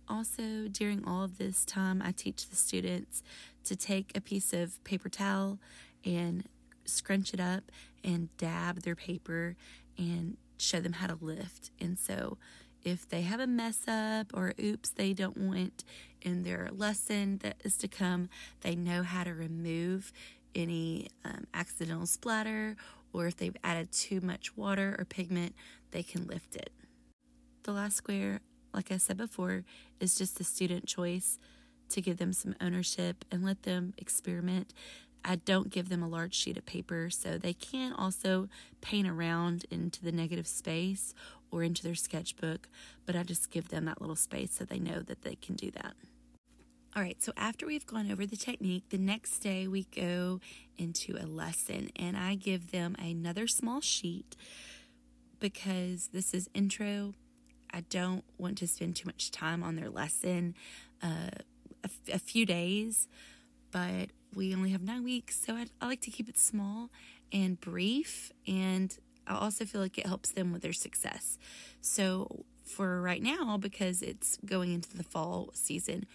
Also, 0.07 0.67
during 0.69 1.05
all 1.05 1.23
of 1.23 1.37
this 1.37 1.63
time, 1.63 2.01
I 2.03 2.11
teach 2.11 2.49
the 2.49 2.55
students 2.55 3.23
to 3.63 3.75
take 3.75 4.11
a 4.15 4.21
piece 4.21 4.51
of 4.51 4.83
paper 4.83 5.07
towel 5.07 5.59
and 6.03 6.43
scrunch 6.85 7.33
it 7.33 7.39
up 7.39 7.71
and 8.03 8.35
dab 8.37 8.81
their 8.81 8.95
paper 8.95 9.55
and 9.97 10.37
show 10.57 10.79
them 10.81 10.93
how 10.93 11.07
to 11.07 11.17
lift. 11.21 11.71
And 11.79 11.97
so, 11.97 12.37
if 12.83 13.07
they 13.07 13.21
have 13.21 13.39
a 13.39 13.47
mess 13.47 13.87
up 13.87 14.31
or 14.33 14.53
oops 14.59 14.89
they 14.89 15.13
don't 15.13 15.37
want 15.37 15.83
in 16.21 16.43
their 16.43 16.69
lesson 16.71 17.37
that 17.43 17.57
is 17.63 17.77
to 17.77 17.87
come, 17.87 18.27
they 18.61 18.75
know 18.75 19.03
how 19.03 19.23
to 19.23 19.33
remove 19.33 20.11
any 20.55 21.07
um, 21.23 21.45
accidental 21.53 22.07
splatter 22.07 22.75
or 23.13 23.27
if 23.27 23.37
they've 23.37 23.55
added 23.63 23.91
too 23.91 24.21
much 24.21 24.55
water 24.57 24.95
or 24.97 25.05
pigment, 25.05 25.55
they 25.91 26.03
can 26.03 26.25
lift 26.25 26.55
it. 26.55 26.71
The 27.63 27.71
last 27.71 27.97
square, 27.97 28.41
like 28.73 28.91
I 28.91 28.97
said 28.97 29.17
before, 29.17 29.63
is 29.99 30.17
just 30.17 30.37
the 30.37 30.43
student 30.43 30.87
choice 30.87 31.37
to 31.89 32.01
give 32.01 32.17
them 32.17 32.33
some 32.33 32.55
ownership 32.59 33.23
and 33.31 33.43
let 33.43 33.63
them 33.63 33.93
experiment. 33.97 34.73
I 35.23 35.35
don't 35.35 35.69
give 35.69 35.89
them 35.89 36.01
a 36.01 36.07
large 36.07 36.33
sheet 36.33 36.57
of 36.57 36.65
paper, 36.65 37.09
so 37.11 37.37
they 37.37 37.53
can 37.53 37.93
also 37.93 38.49
paint 38.81 39.07
around 39.07 39.65
into 39.69 40.03
the 40.03 40.11
negative 40.11 40.47
space 40.47 41.13
or 41.51 41.61
into 41.61 41.83
their 41.83 41.95
sketchbook, 41.95 42.67
but 43.05 43.15
I 43.15 43.21
just 43.21 43.51
give 43.51 43.69
them 43.69 43.85
that 43.85 44.01
little 44.01 44.15
space 44.15 44.53
so 44.53 44.65
they 44.65 44.79
know 44.79 45.01
that 45.01 45.21
they 45.21 45.35
can 45.35 45.55
do 45.55 45.69
that. 45.71 45.93
All 46.95 47.03
right, 47.03 47.21
so 47.21 47.31
after 47.37 47.65
we've 47.67 47.85
gone 47.85 48.11
over 48.11 48.25
the 48.25 48.35
technique, 48.35 48.85
the 48.89 48.97
next 48.97 49.39
day 49.39 49.67
we 49.67 49.83
go 49.95 50.41
into 50.77 51.15
a 51.15 51.27
lesson 51.27 51.89
and 51.95 52.17
I 52.17 52.35
give 52.35 52.71
them 52.71 52.95
another 52.97 53.47
small 53.47 53.81
sheet 53.81 54.35
because 55.39 56.09
this 56.11 56.33
is 56.33 56.49
intro. 56.53 57.13
I 57.73 57.81
don't 57.81 58.23
want 58.37 58.57
to 58.59 58.67
spend 58.67 58.95
too 58.95 59.07
much 59.07 59.31
time 59.31 59.63
on 59.63 59.75
their 59.75 59.89
lesson, 59.89 60.55
uh, 61.03 61.29
a, 61.83 61.85
f- 61.85 62.15
a 62.15 62.19
few 62.19 62.45
days, 62.45 63.07
but 63.71 64.09
we 64.33 64.53
only 64.55 64.69
have 64.71 64.81
nine 64.81 65.03
weeks, 65.03 65.39
so 65.45 65.55
I, 65.55 65.67
I 65.81 65.87
like 65.87 66.01
to 66.01 66.11
keep 66.11 66.29
it 66.29 66.37
small 66.37 66.89
and 67.31 67.59
brief 67.59 68.31
and 68.47 68.97
I 69.27 69.35
also 69.35 69.65
feel 69.65 69.81
like 69.81 69.97
it 69.97 70.05
helps 70.05 70.31
them 70.31 70.51
with 70.51 70.61
their 70.61 70.73
success. 70.73 71.37
So, 71.79 72.45
for 72.63 73.01
right 73.01 73.21
now, 73.21 73.57
because 73.57 74.01
it's 74.01 74.37
going 74.45 74.73
into 74.73 74.95
the 74.95 75.03
fall 75.03 75.49
season, 75.53 76.05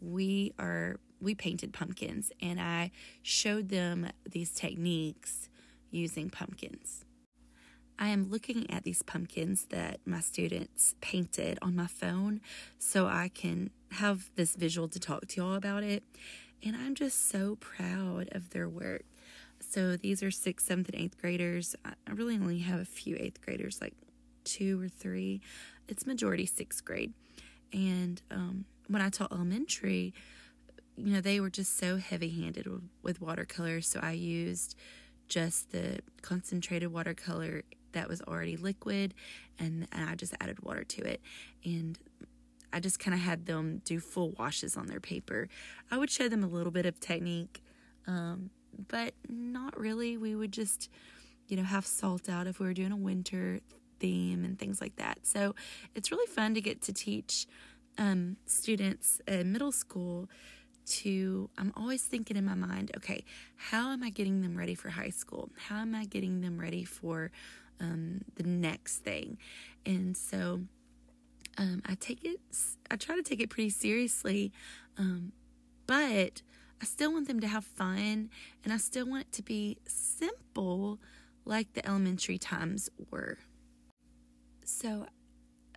we 0.00 0.52
are 0.58 0.96
we 1.20 1.34
painted 1.34 1.72
pumpkins 1.72 2.30
and 2.42 2.60
I 2.60 2.90
showed 3.22 3.68
them 3.68 4.10
these 4.28 4.50
techniques 4.50 5.48
using 5.90 6.28
pumpkins. 6.30 7.04
I 7.98 8.08
am 8.08 8.30
looking 8.30 8.68
at 8.70 8.82
these 8.82 9.02
pumpkins 9.02 9.66
that 9.70 10.00
my 10.04 10.20
students 10.20 10.94
painted 11.00 11.58
on 11.62 11.76
my 11.76 11.86
phone 11.86 12.40
so 12.78 13.06
I 13.06 13.30
can 13.32 13.70
have 13.92 14.30
this 14.34 14.56
visual 14.56 14.88
to 14.88 14.98
talk 14.98 15.26
to 15.28 15.40
y'all 15.40 15.54
about 15.54 15.84
it. 15.84 16.02
And 16.62 16.74
I'm 16.74 16.94
just 16.94 17.28
so 17.28 17.56
proud 17.60 18.28
of 18.32 18.50
their 18.50 18.68
work. 18.68 19.04
So 19.60 19.96
these 19.96 20.22
are 20.22 20.30
sixth, 20.30 20.66
seventh, 20.66 20.88
and 20.88 21.00
eighth 21.00 21.20
graders. 21.20 21.76
I 21.84 22.12
really 22.12 22.34
only 22.34 22.58
have 22.60 22.80
a 22.80 22.84
few 22.84 23.16
eighth 23.18 23.40
graders, 23.40 23.80
like 23.80 23.94
two 24.44 24.82
or 24.82 24.88
three. 24.88 25.40
It's 25.88 26.06
majority 26.06 26.46
sixth 26.46 26.84
grade. 26.84 27.12
And 27.72 28.20
um, 28.30 28.64
when 28.88 29.02
I 29.02 29.08
taught 29.08 29.32
elementary, 29.32 30.14
you 30.96 31.12
know, 31.12 31.20
they 31.20 31.40
were 31.40 31.50
just 31.50 31.76
so 31.76 31.96
heavy 31.96 32.28
handed 32.28 32.66
with 33.02 33.20
watercolor. 33.20 33.80
So 33.80 34.00
I 34.02 34.12
used 34.12 34.76
just 35.28 35.70
the 35.70 36.00
concentrated 36.22 36.92
watercolor 36.92 37.62
that 37.94 38.08
was 38.08 38.20
already 38.22 38.56
liquid 38.56 39.14
and, 39.58 39.88
and 39.90 40.08
I 40.08 40.14
just 40.14 40.34
added 40.40 40.62
water 40.62 40.84
to 40.84 41.02
it. 41.02 41.20
And 41.64 41.98
I 42.72 42.80
just 42.80 42.98
kind 42.98 43.14
of 43.14 43.20
had 43.20 43.46
them 43.46 43.80
do 43.84 44.00
full 44.00 44.30
washes 44.38 44.76
on 44.76 44.86
their 44.86 45.00
paper. 45.00 45.48
I 45.90 45.98
would 45.98 46.10
show 46.10 46.28
them 46.28 46.44
a 46.44 46.48
little 46.48 46.72
bit 46.72 46.86
of 46.86 47.00
technique. 47.00 47.62
Um, 48.06 48.50
but 48.88 49.14
not 49.28 49.78
really. 49.78 50.16
We 50.16 50.34
would 50.34 50.52
just, 50.52 50.90
you 51.48 51.56
know, 51.56 51.62
have 51.62 51.86
salt 51.86 52.28
out 52.28 52.46
if 52.46 52.58
we 52.58 52.66
were 52.66 52.74
doing 52.74 52.92
a 52.92 52.96
winter 52.96 53.60
theme 54.00 54.44
and 54.44 54.58
things 54.58 54.80
like 54.80 54.96
that. 54.96 55.20
So 55.22 55.54
it's 55.94 56.10
really 56.10 56.26
fun 56.26 56.54
to 56.54 56.60
get 56.60 56.82
to 56.82 56.92
teach 56.92 57.46
um, 57.98 58.36
students 58.46 59.20
in 59.28 59.52
middle 59.52 59.72
school 59.72 60.28
to 60.86 61.48
i'm 61.56 61.72
always 61.76 62.02
thinking 62.02 62.36
in 62.36 62.44
my 62.44 62.54
mind 62.54 62.90
okay 62.96 63.24
how 63.56 63.90
am 63.90 64.02
i 64.02 64.10
getting 64.10 64.42
them 64.42 64.56
ready 64.56 64.74
for 64.74 64.90
high 64.90 65.08
school 65.08 65.48
how 65.68 65.76
am 65.78 65.94
i 65.94 66.04
getting 66.04 66.42
them 66.42 66.58
ready 66.58 66.84
for 66.84 67.30
um, 67.80 68.22
the 68.36 68.44
next 68.44 68.98
thing 68.98 69.38
and 69.84 70.16
so 70.16 70.60
um, 71.58 71.82
i 71.86 71.94
take 71.94 72.24
it 72.24 72.40
i 72.90 72.96
try 72.96 73.14
to 73.14 73.22
take 73.22 73.40
it 73.40 73.50
pretty 73.50 73.70
seriously 73.70 74.52
um, 74.96 75.32
but 75.86 76.42
I 76.80 76.86
still 76.86 77.12
want 77.12 77.28
them 77.28 77.40
to 77.40 77.48
have 77.48 77.64
fun 77.64 78.28
and 78.62 78.72
I 78.72 78.76
still 78.76 79.06
want 79.06 79.22
it 79.22 79.32
to 79.32 79.42
be 79.42 79.78
simple 79.86 80.98
like 81.44 81.72
the 81.72 81.86
elementary 81.86 82.38
times 82.38 82.90
were. 83.10 83.38
So, 84.64 85.06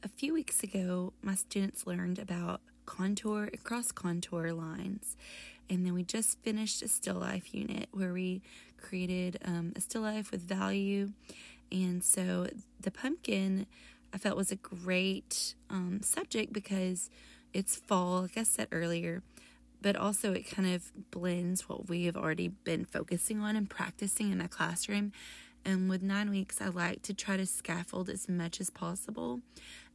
a 0.03 0.07
few 0.07 0.33
weeks 0.33 0.63
ago, 0.63 1.13
my 1.21 1.35
students 1.35 1.87
learned 1.87 2.19
about 2.19 2.61
contour 2.85 3.49
and 3.51 3.63
cross 3.63 3.91
contour 3.91 4.51
lines. 4.51 5.17
And 5.69 5.85
then 5.85 5.93
we 5.93 6.03
just 6.03 6.41
finished 6.43 6.81
a 6.81 6.87
still 6.87 7.15
life 7.15 7.53
unit 7.53 7.87
where 7.91 8.13
we 8.13 8.41
created 8.77 9.37
um, 9.45 9.73
a 9.75 9.81
still 9.81 10.01
life 10.01 10.31
with 10.31 10.41
value. 10.41 11.11
And 11.71 12.03
so 12.03 12.47
the 12.79 12.91
pumpkin 12.91 13.65
I 14.13 14.17
felt 14.17 14.37
was 14.37 14.51
a 14.51 14.55
great 14.55 15.55
um, 15.69 15.99
subject 16.01 16.53
because 16.53 17.09
it's 17.53 17.75
fall, 17.75 18.21
like 18.21 18.37
I 18.37 18.43
said 18.43 18.69
earlier 18.71 19.21
but 19.81 19.95
also 19.95 20.33
it 20.33 20.49
kind 20.49 20.73
of 20.73 20.91
blends 21.11 21.69
what 21.69 21.87
we 21.87 22.05
have 22.05 22.17
already 22.17 22.47
been 22.47 22.85
focusing 22.85 23.41
on 23.41 23.55
and 23.55 23.69
practicing 23.69 24.31
in 24.31 24.39
the 24.39 24.47
classroom. 24.47 25.11
And 25.65 25.89
with 25.89 26.01
nine 26.01 26.29
weeks, 26.29 26.61
I 26.61 26.67
like 26.67 27.01
to 27.03 27.13
try 27.13 27.37
to 27.37 27.45
scaffold 27.45 28.09
as 28.09 28.29
much 28.29 28.61
as 28.61 28.69
possible 28.69 29.41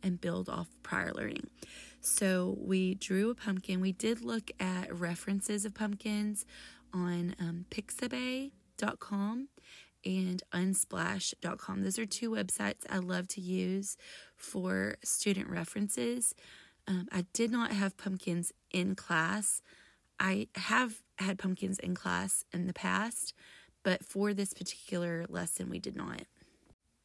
and 0.02 0.20
build 0.20 0.48
off 0.48 0.68
prior 0.82 1.12
learning. 1.12 1.48
So 2.00 2.56
we 2.60 2.94
drew 2.94 3.30
a 3.30 3.34
pumpkin. 3.34 3.80
We 3.80 3.92
did 3.92 4.22
look 4.22 4.50
at 4.60 4.94
references 4.94 5.64
of 5.64 5.74
pumpkins 5.74 6.44
on 6.92 7.34
um, 7.40 7.64
pixabay.org. 7.70 9.51
and 10.04 10.42
unsplash.com. 10.52 11.82
Those 11.82 11.98
are 11.98 12.06
two 12.06 12.30
websites 12.30 12.82
I 12.88 12.98
love 12.98 13.28
to 13.28 13.40
use 13.40 13.96
for 14.36 14.96
student 15.02 15.48
references. 15.48 16.34
Um, 16.88 17.08
I 17.12 17.26
did 17.32 17.50
not 17.50 17.72
have 17.72 17.96
pumpkins 17.96 18.52
in 18.70 18.94
class. 18.94 19.62
I 20.18 20.48
have 20.56 21.00
had 21.18 21.38
pumpkins 21.38 21.78
in 21.78 21.94
class 21.94 22.44
in 22.52 22.66
the 22.66 22.72
past, 22.72 23.34
but 23.82 24.04
for 24.04 24.34
this 24.34 24.52
particular 24.52 25.26
lesson, 25.28 25.68
we 25.68 25.78
did 25.78 25.96
not. 25.96 26.22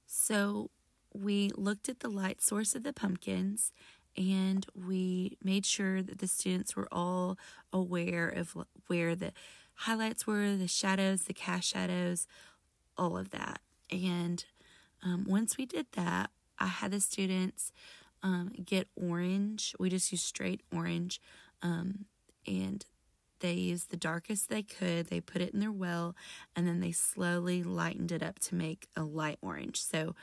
So 0.06 0.72
we 1.14 1.52
looked 1.56 1.90
at 1.90 2.00
the 2.00 2.10
light 2.10 2.42
source 2.42 2.76
of 2.76 2.84
the 2.84 2.94
pumpkins 2.94 3.72
and 4.16 4.66
we 4.74 5.38
made 5.44 5.66
sure 5.66 6.02
that 6.02 6.20
the 6.20 6.28
students 6.28 6.76
were 6.76 6.88
all 6.92 7.38
aware 7.72 8.30
of 8.30 8.56
where 8.88 9.16
the 9.16 9.32
highlights 9.82 10.26
were, 10.26 10.56
the 10.56 10.68
shadows, 10.68 11.24
the 11.24 11.34
cast 11.34 11.68
shadows, 11.68 12.26
all 12.98 13.18
of 13.18 13.32
that. 13.32 13.60
And 13.92 14.44
um, 15.04 15.26
once 15.28 15.58
we 15.58 15.66
did 15.66 15.88
that, 15.94 16.32
I 16.60 16.68
had 16.68 16.92
the 16.92 17.00
students 17.00 17.72
um, 18.24 18.52
get 18.64 18.88
orange. 18.96 19.76
We 19.80 19.90
just 19.90 20.12
used 20.12 20.26
straight 20.26 20.62
orange, 20.74 21.22
um, 21.62 22.06
and 22.46 22.84
they 23.40 23.54
used 23.54 23.92
the 23.92 23.98
darkest 23.98 24.50
they 24.50 24.64
could. 24.64 25.08
They 25.08 25.22
put 25.22 25.42
it 25.42 25.54
in 25.54 25.60
their 25.60 25.72
well, 25.72 26.16
and 26.56 26.68
then 26.68 26.80
they 26.80 26.92
slowly 26.92 27.64
lightened 27.64 28.12
it 28.12 28.24
up 28.24 28.40
to 28.40 28.56
make 28.56 28.88
a 28.96 29.04
light 29.04 29.38
orange. 29.42 29.82
So 29.82 30.16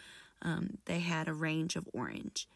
um, 0.42 0.78
they 0.86 1.00
had 1.00 1.28
a 1.28 1.34
range 1.34 1.76
of 1.76 1.88
orange. 1.92 2.48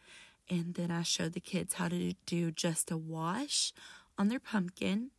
And 0.50 0.74
then 0.74 0.90
I 0.90 1.02
showed 1.02 1.34
the 1.34 1.40
kids 1.40 1.74
how 1.74 1.88
to 1.88 2.14
do 2.26 2.50
just 2.50 2.90
a 2.90 2.96
wash 2.96 3.72
on 4.16 4.28
their 4.28 4.40
pumpkin 4.40 5.10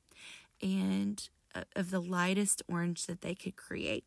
and 0.61 1.29
uh, 1.55 1.63
of 1.75 1.91
the 1.91 2.01
lightest 2.01 2.61
orange 2.67 3.05
that 3.05 3.21
they 3.21 3.35
could 3.35 3.55
create 3.55 4.05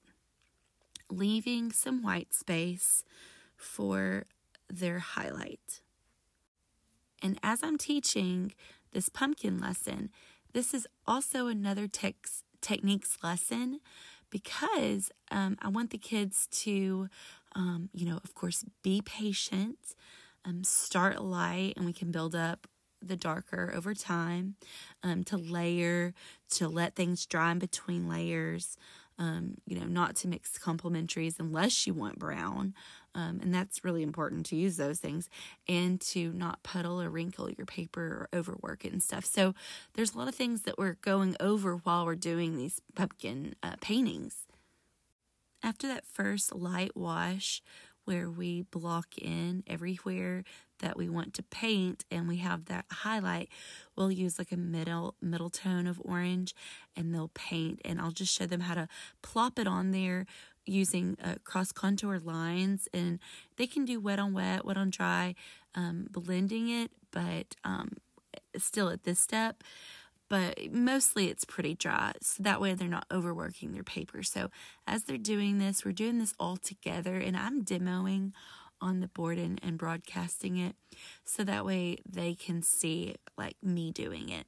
leaving 1.11 1.73
some 1.73 2.03
white 2.03 2.33
space 2.33 3.05
for 3.57 4.27
their 4.69 4.99
highlight. 4.99 5.81
And 7.23 7.39
as 7.43 7.63
I'm 7.63 7.79
teaching 7.79 8.53
this 8.93 9.09
pumpkin 9.09 9.59
lesson, 9.59 10.11
this 10.53 10.75
is 10.75 10.87
also 11.07 11.47
another 11.47 11.87
tex- 11.87 12.43
techniques 12.61 13.19
lesson 13.23 13.81
because 14.31 15.11
um, 15.31 15.57
I 15.61 15.69
want 15.69 15.91
the 15.91 15.99
kids 15.99 16.49
to, 16.63 17.09
um, 17.55 17.91
you 17.93 18.07
know, 18.07 18.19
of 18.25 18.35
course, 18.35 18.65
be 18.83 19.03
patient, 19.03 19.79
um, 20.45 20.65
start 20.65 21.23
light, 21.23 21.75
and 21.77 21.85
we 21.85 21.93
can 21.93 22.11
build 22.11 22.35
up 22.35 22.67
the 23.01 23.17
darker 23.17 23.73
over 23.75 23.95
time, 23.95 24.55
um, 25.03 25.25
to 25.25 25.37
layer, 25.37 26.15
to 26.51 26.69
let 26.69 26.95
things 26.95 27.27
dry 27.27 27.53
in 27.53 27.59
between 27.59 28.09
layers 28.09 28.77
um, 29.19 29.57
you 29.67 29.79
know, 29.79 29.87
not 29.87 30.17
to 30.17 30.29
mix 30.29 30.59
complementaries 30.59 31.39
unless 31.39 31.87
you 31.87 31.95
want 31.95 32.19
brown. 32.19 32.75
Um, 33.15 33.41
and 33.43 33.55
that's 33.55 33.85
really 33.85 34.03
important 34.03 34.47
to 34.47 34.57
use 34.57 34.77
those 34.77 34.99
things 34.99 35.29
and 35.69 36.01
to 36.01 36.33
not 36.33 36.63
puddle 36.63 37.01
or 37.01 37.11
wrinkle 37.11 37.51
your 37.51 37.67
paper 37.67 38.01
or 38.33 38.39
overwork 38.39 38.85
it 38.85 38.93
and 38.93 39.03
stuff. 39.03 39.25
So 39.25 39.55
there's 39.95 40.15
a 40.15 40.19
lot 40.19 40.29
of 40.29 40.35
things 40.35 40.63
that 40.63 40.79
we're 40.79 40.97
going 41.03 41.37
over 41.39 41.77
while 41.77 42.07
we're 42.07 42.15
doing 42.15 42.57
these 42.57 42.81
pumpkin 42.95 43.55
uh, 43.63 43.77
paintings. 43.81 44.47
After 45.63 45.87
that 45.89 46.07
first 46.07 46.55
light 46.55 46.97
wash, 46.97 47.63
where 48.05 48.29
we 48.29 48.63
block 48.63 49.17
in 49.19 49.63
everywhere 49.67 50.45
that 50.83 50.97
we 50.97 51.09
want 51.09 51.33
to 51.35 51.43
paint 51.43 52.05
and 52.11 52.29
we 52.29 52.37
have 52.37 52.67
that 52.67 52.85
highlight 52.91 53.49
we'll 53.97 54.13
use 54.13 54.39
like 54.39 54.53
a 54.53 54.57
middle 54.57 55.15
middle 55.21 55.51
tone 55.51 55.87
of 55.87 56.01
orange 56.05 56.55
and 56.97 57.15
they'll 57.15 57.31
paint. 57.35 57.81
And 57.85 58.01
I'll 58.01 58.11
just 58.11 58.37
show 58.37 58.47
them 58.47 58.61
how 58.61 58.75
to 58.75 58.89
plop 59.23 59.59
it 59.59 59.67
on 59.67 59.91
there 59.91 60.27
using 60.65 61.17
uh, 61.23 61.35
cross 61.45 61.73
contour 61.73 62.21
lines 62.21 62.89
and 62.95 63.19
they 63.57 63.67
can 63.67 63.85
do 63.85 63.99
wet 63.99 64.21
on 64.21 64.33
wet 64.33 64.65
wet 64.65 64.77
on 64.77 64.91
dry 64.91 65.35
um, 65.75 66.07
blending 66.11 66.69
it 66.69 66.91
but 67.11 67.57
um, 67.65 67.91
still 68.57 68.89
at 68.89 69.05
this 69.05 69.19
step. 69.21 69.63
But 70.29 70.73
mostly 70.73 71.29
it's 71.29 71.45
pretty 71.45 71.75
dry 71.75 72.13
so 72.23 72.43
that 72.43 72.59
way 72.59 72.73
they're 72.73 72.89
not 72.89 73.05
overworking 73.13 73.73
their 73.73 73.83
paper. 73.83 74.23
So 74.23 74.51
as 74.87 75.05
they're 75.05 75.19
doing 75.19 75.59
this 75.59 75.85
we're 75.85 75.93
doing 75.93 76.19
this 76.19 76.35
all 76.41 76.57
together 76.57 77.17
and 77.17 77.37
i'm 77.37 77.65
demoing 77.65 78.33
on 78.83 79.01
the 79.01 79.09
board 79.09 79.39
and, 79.39 79.59
and 79.63 79.79
broadcasting 79.79 80.59
it 80.59 80.77
so 81.25 81.45
that 81.45 81.65
way 81.65 81.97
they 82.07 82.35
can 82.35 82.63
see 82.63 83.15
like 83.39 83.57
me 83.63 83.91
doing 83.91 84.29
it. 84.29 84.47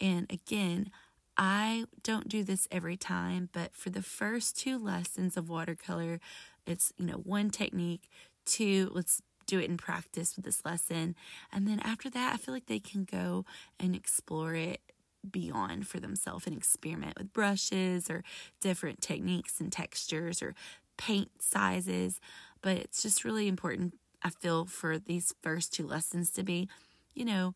And 0.00 0.30
again, 0.30 0.90
I 1.36 1.84
don't 2.02 2.28
do 2.28 2.44
this 2.44 2.68
every 2.70 2.96
time, 2.96 3.48
but 3.52 3.74
for 3.74 3.90
the 3.90 4.02
first 4.02 4.56
two 4.56 4.78
lessons 4.78 5.36
of 5.36 5.48
watercolor, 5.48 6.20
it's, 6.64 6.92
you 6.96 7.06
know, 7.06 7.14
one 7.14 7.50
technique, 7.50 8.08
two, 8.46 8.90
let's 8.92 9.20
do 9.46 9.58
it 9.58 9.68
in 9.68 9.76
practice 9.76 10.36
with 10.36 10.44
this 10.44 10.64
lesson. 10.64 11.16
And 11.52 11.66
then 11.66 11.80
after 11.80 12.08
that, 12.10 12.34
I 12.34 12.36
feel 12.36 12.54
like 12.54 12.66
they 12.66 12.78
can 12.78 13.04
go 13.04 13.44
and 13.78 13.94
explore 13.94 14.54
it 14.54 14.80
beyond 15.28 15.88
for 15.88 16.00
themselves 16.00 16.46
and 16.46 16.56
experiment 16.56 17.18
with 17.18 17.32
brushes 17.32 18.10
or 18.10 18.22
different 18.60 19.00
techniques 19.00 19.60
and 19.60 19.72
textures 19.72 20.42
or 20.42 20.54
paint 20.96 21.30
sizes 21.40 22.20
but 22.64 22.78
it's 22.78 23.02
just 23.02 23.24
really 23.24 23.46
important, 23.46 23.92
I 24.22 24.30
feel, 24.30 24.64
for 24.64 24.98
these 24.98 25.34
first 25.42 25.74
two 25.74 25.86
lessons 25.86 26.30
to 26.30 26.42
be, 26.42 26.66
you 27.14 27.26
know, 27.26 27.54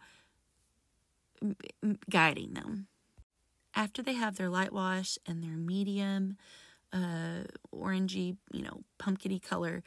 guiding 2.11 2.53
them. 2.53 2.89
After 3.75 4.03
they 4.03 4.13
have 4.13 4.37
their 4.37 4.51
light 4.51 4.71
wash 4.71 5.17
and 5.27 5.43
their 5.43 5.57
medium, 5.57 6.37
uh, 6.93 7.45
orangey, 7.75 8.37
you 8.53 8.63
know, 8.63 8.83
pumpkiny 8.99 9.39
color, 9.39 9.83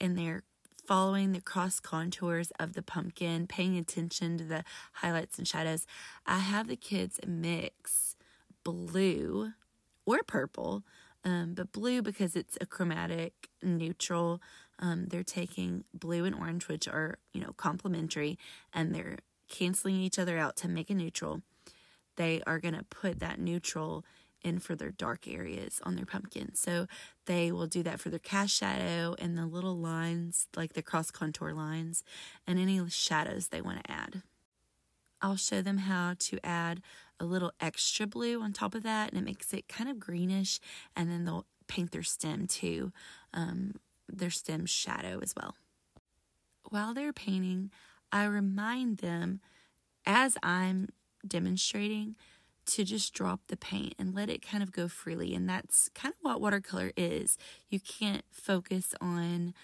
and 0.00 0.18
they're 0.18 0.42
following 0.84 1.30
the 1.30 1.40
cross 1.40 1.78
contours 1.78 2.50
of 2.58 2.72
the 2.72 2.82
pumpkin, 2.82 3.46
paying 3.46 3.78
attention 3.78 4.36
to 4.38 4.44
the 4.44 4.64
highlights 4.94 5.38
and 5.38 5.46
shadows, 5.46 5.86
I 6.26 6.40
have 6.40 6.66
the 6.66 6.76
kids 6.76 7.20
mix 7.24 8.16
blue 8.64 9.52
or 10.04 10.24
purple 10.26 10.82
um, 11.26 11.54
but 11.54 11.72
blue 11.72 12.02
because 12.02 12.36
it's 12.36 12.56
a 12.60 12.66
chromatic 12.66 13.48
neutral. 13.60 14.40
Um, 14.78 15.06
they're 15.08 15.24
taking 15.24 15.84
blue 15.92 16.24
and 16.24 16.34
orange, 16.34 16.68
which 16.68 16.86
are 16.86 17.18
you 17.34 17.40
know 17.40 17.52
complementary, 17.56 18.38
and 18.72 18.94
they're 18.94 19.18
canceling 19.48 19.96
each 19.96 20.18
other 20.18 20.38
out 20.38 20.56
to 20.58 20.68
make 20.68 20.88
a 20.88 20.94
neutral. 20.94 21.42
They 22.14 22.42
are 22.46 22.60
going 22.60 22.74
to 22.74 22.84
put 22.84 23.18
that 23.18 23.40
neutral 23.40 24.04
in 24.42 24.60
for 24.60 24.76
their 24.76 24.92
dark 24.92 25.26
areas 25.26 25.80
on 25.82 25.96
their 25.96 26.06
pumpkin. 26.06 26.54
So 26.54 26.86
they 27.26 27.50
will 27.50 27.66
do 27.66 27.82
that 27.82 27.98
for 27.98 28.10
their 28.10 28.20
cast 28.20 28.54
shadow 28.54 29.16
and 29.18 29.36
the 29.36 29.46
little 29.46 29.76
lines, 29.76 30.46
like 30.56 30.74
the 30.74 30.82
cross 30.82 31.10
contour 31.10 31.52
lines, 31.52 32.04
and 32.46 32.58
any 32.58 32.80
shadows 32.88 33.48
they 33.48 33.60
want 33.60 33.82
to 33.84 33.90
add. 33.90 34.22
I'll 35.20 35.36
show 35.36 35.62
them 35.62 35.78
how 35.78 36.14
to 36.18 36.38
add 36.44 36.82
a 37.18 37.24
little 37.24 37.52
extra 37.60 38.06
blue 38.06 38.42
on 38.42 38.52
top 38.52 38.74
of 38.74 38.82
that, 38.82 39.10
and 39.10 39.18
it 39.18 39.24
makes 39.24 39.52
it 39.52 39.68
kind 39.68 39.88
of 39.88 39.98
greenish. 39.98 40.60
And 40.94 41.10
then 41.10 41.24
they'll 41.24 41.46
paint 41.66 41.92
their 41.92 42.02
stem 42.02 42.46
too, 42.46 42.92
um, 43.34 43.74
their 44.08 44.30
stem 44.30 44.66
shadow 44.66 45.20
as 45.22 45.34
well. 45.36 45.56
While 46.70 46.94
they're 46.94 47.12
painting, 47.12 47.70
I 48.12 48.24
remind 48.24 48.98
them 48.98 49.40
as 50.04 50.36
I'm 50.42 50.88
demonstrating 51.26 52.16
to 52.66 52.84
just 52.84 53.14
drop 53.14 53.40
the 53.46 53.56
paint 53.56 53.94
and 53.98 54.14
let 54.14 54.28
it 54.28 54.46
kind 54.46 54.62
of 54.62 54.72
go 54.72 54.88
freely. 54.88 55.34
And 55.34 55.48
that's 55.48 55.88
kind 55.94 56.12
of 56.12 56.18
what 56.22 56.40
watercolor 56.40 56.92
is. 56.96 57.38
You 57.68 57.78
can't 57.80 58.24
focus 58.30 58.94
on 59.00 59.54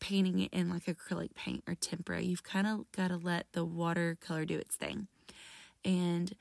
painting 0.00 0.38
it 0.38 0.52
in 0.52 0.70
like 0.70 0.84
acrylic 0.84 1.34
paint 1.34 1.64
or 1.66 1.74
tempera. 1.74 2.20
You've 2.22 2.44
kind 2.44 2.66
of 2.66 2.90
got 2.92 3.08
to 3.08 3.16
let 3.16 3.46
the 3.52 3.64
watercolor 3.64 4.44
do 4.44 4.58
its 4.58 4.76
thing. 4.76 5.08
And 5.84 6.34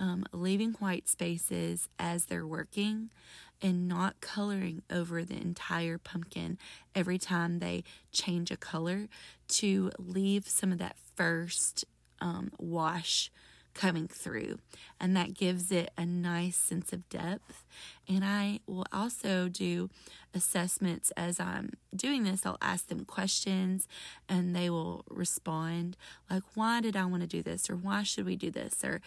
um, 0.00 0.24
leaving 0.32 0.72
white 0.72 1.08
spaces 1.08 1.88
as 1.98 2.24
they're 2.24 2.46
working 2.46 3.10
and 3.62 3.86
not 3.86 4.20
coloring 4.22 4.82
over 4.90 5.22
the 5.22 5.36
entire 5.36 5.98
pumpkin 5.98 6.58
every 6.94 7.18
time 7.18 7.58
they 7.58 7.84
change 8.10 8.50
a 8.50 8.56
color 8.56 9.06
to 9.46 9.90
leave 9.98 10.48
some 10.48 10.72
of 10.72 10.78
that 10.78 10.96
first 11.14 11.84
um, 12.20 12.50
wash 12.58 13.30
coming 13.74 14.08
through. 14.08 14.58
And 14.98 15.16
that 15.16 15.34
gives 15.34 15.70
it 15.70 15.90
a 15.96 16.04
nice 16.04 16.56
sense 16.56 16.92
of 16.92 17.08
depth. 17.08 17.64
And 18.08 18.24
i 18.24 18.60
will 18.66 18.86
also 18.92 19.48
do 19.48 19.90
assessments 20.34 21.12
as 21.16 21.38
i'm 21.38 21.70
doing 21.94 22.24
this. 22.24 22.44
I'll 22.44 22.58
ask 22.60 22.88
them 22.88 23.04
questions 23.04 23.86
and 24.28 24.56
they 24.56 24.70
will 24.70 25.04
respond 25.08 25.96
like 26.28 26.42
why 26.54 26.80
did 26.80 26.96
i 26.96 27.04
want 27.04 27.22
to 27.22 27.28
do 27.28 27.42
this? 27.42 27.70
Or 27.70 27.76
why 27.76 28.02
should 28.02 28.26
we 28.26 28.36
do 28.36 28.50
this? 28.50 28.82
Or 28.84 29.00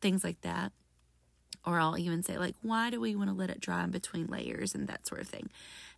things 0.00 0.24
like 0.24 0.40
that 0.42 0.72
or 1.68 1.78
I'll 1.78 1.98
even 1.98 2.22
say, 2.22 2.38
like, 2.38 2.54
why 2.62 2.88
do 2.90 3.00
we 3.00 3.14
want 3.14 3.28
to 3.28 3.36
let 3.36 3.50
it 3.50 3.60
dry 3.60 3.84
in 3.84 3.90
between 3.90 4.26
layers 4.26 4.74
and 4.74 4.88
that 4.88 5.06
sort 5.06 5.20
of 5.20 5.28
thing. 5.28 5.50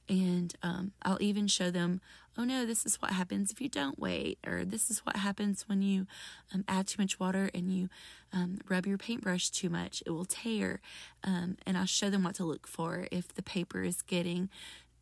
And 0.09 0.53
um, 0.63 0.93
I'll 1.03 1.23
even 1.23 1.47
show 1.47 1.71
them, 1.71 2.01
oh 2.37 2.43
no, 2.43 2.67
this 2.67 2.85
is 2.85 2.97
what 2.97 3.13
happens 3.13 3.53
if 3.53 3.61
you 3.61 3.69
don't 3.69 3.99
wait, 3.99 4.39
or 4.45 4.65
this 4.65 4.91
is 4.91 5.01
what 5.01 5.17
happens 5.17 5.69
when 5.69 5.83
you 5.83 6.09
um, 6.53 6.65
add 6.67 6.89
too 6.89 7.01
much 7.01 7.21
water 7.21 7.51
and 7.55 7.73
you 7.73 7.89
um, 8.33 8.59
rub 8.69 8.87
your 8.87 8.99
paintbrush 8.99 9.51
too 9.51 9.71
much. 9.71 10.03
It 10.05 10.11
will 10.11 10.25
tear. 10.25 10.81
Um, 11.23 11.57
and 11.65 11.79
I'll 11.79 11.87
show 11.87 12.11
them 12.11 12.25
what 12.25 12.35
to 12.37 12.45
look 12.45 12.67
for 12.67 13.07
if 13.13 13.33
the 13.33 13.43
paper 13.43 13.85
is 13.85 14.03
getting 14.03 14.49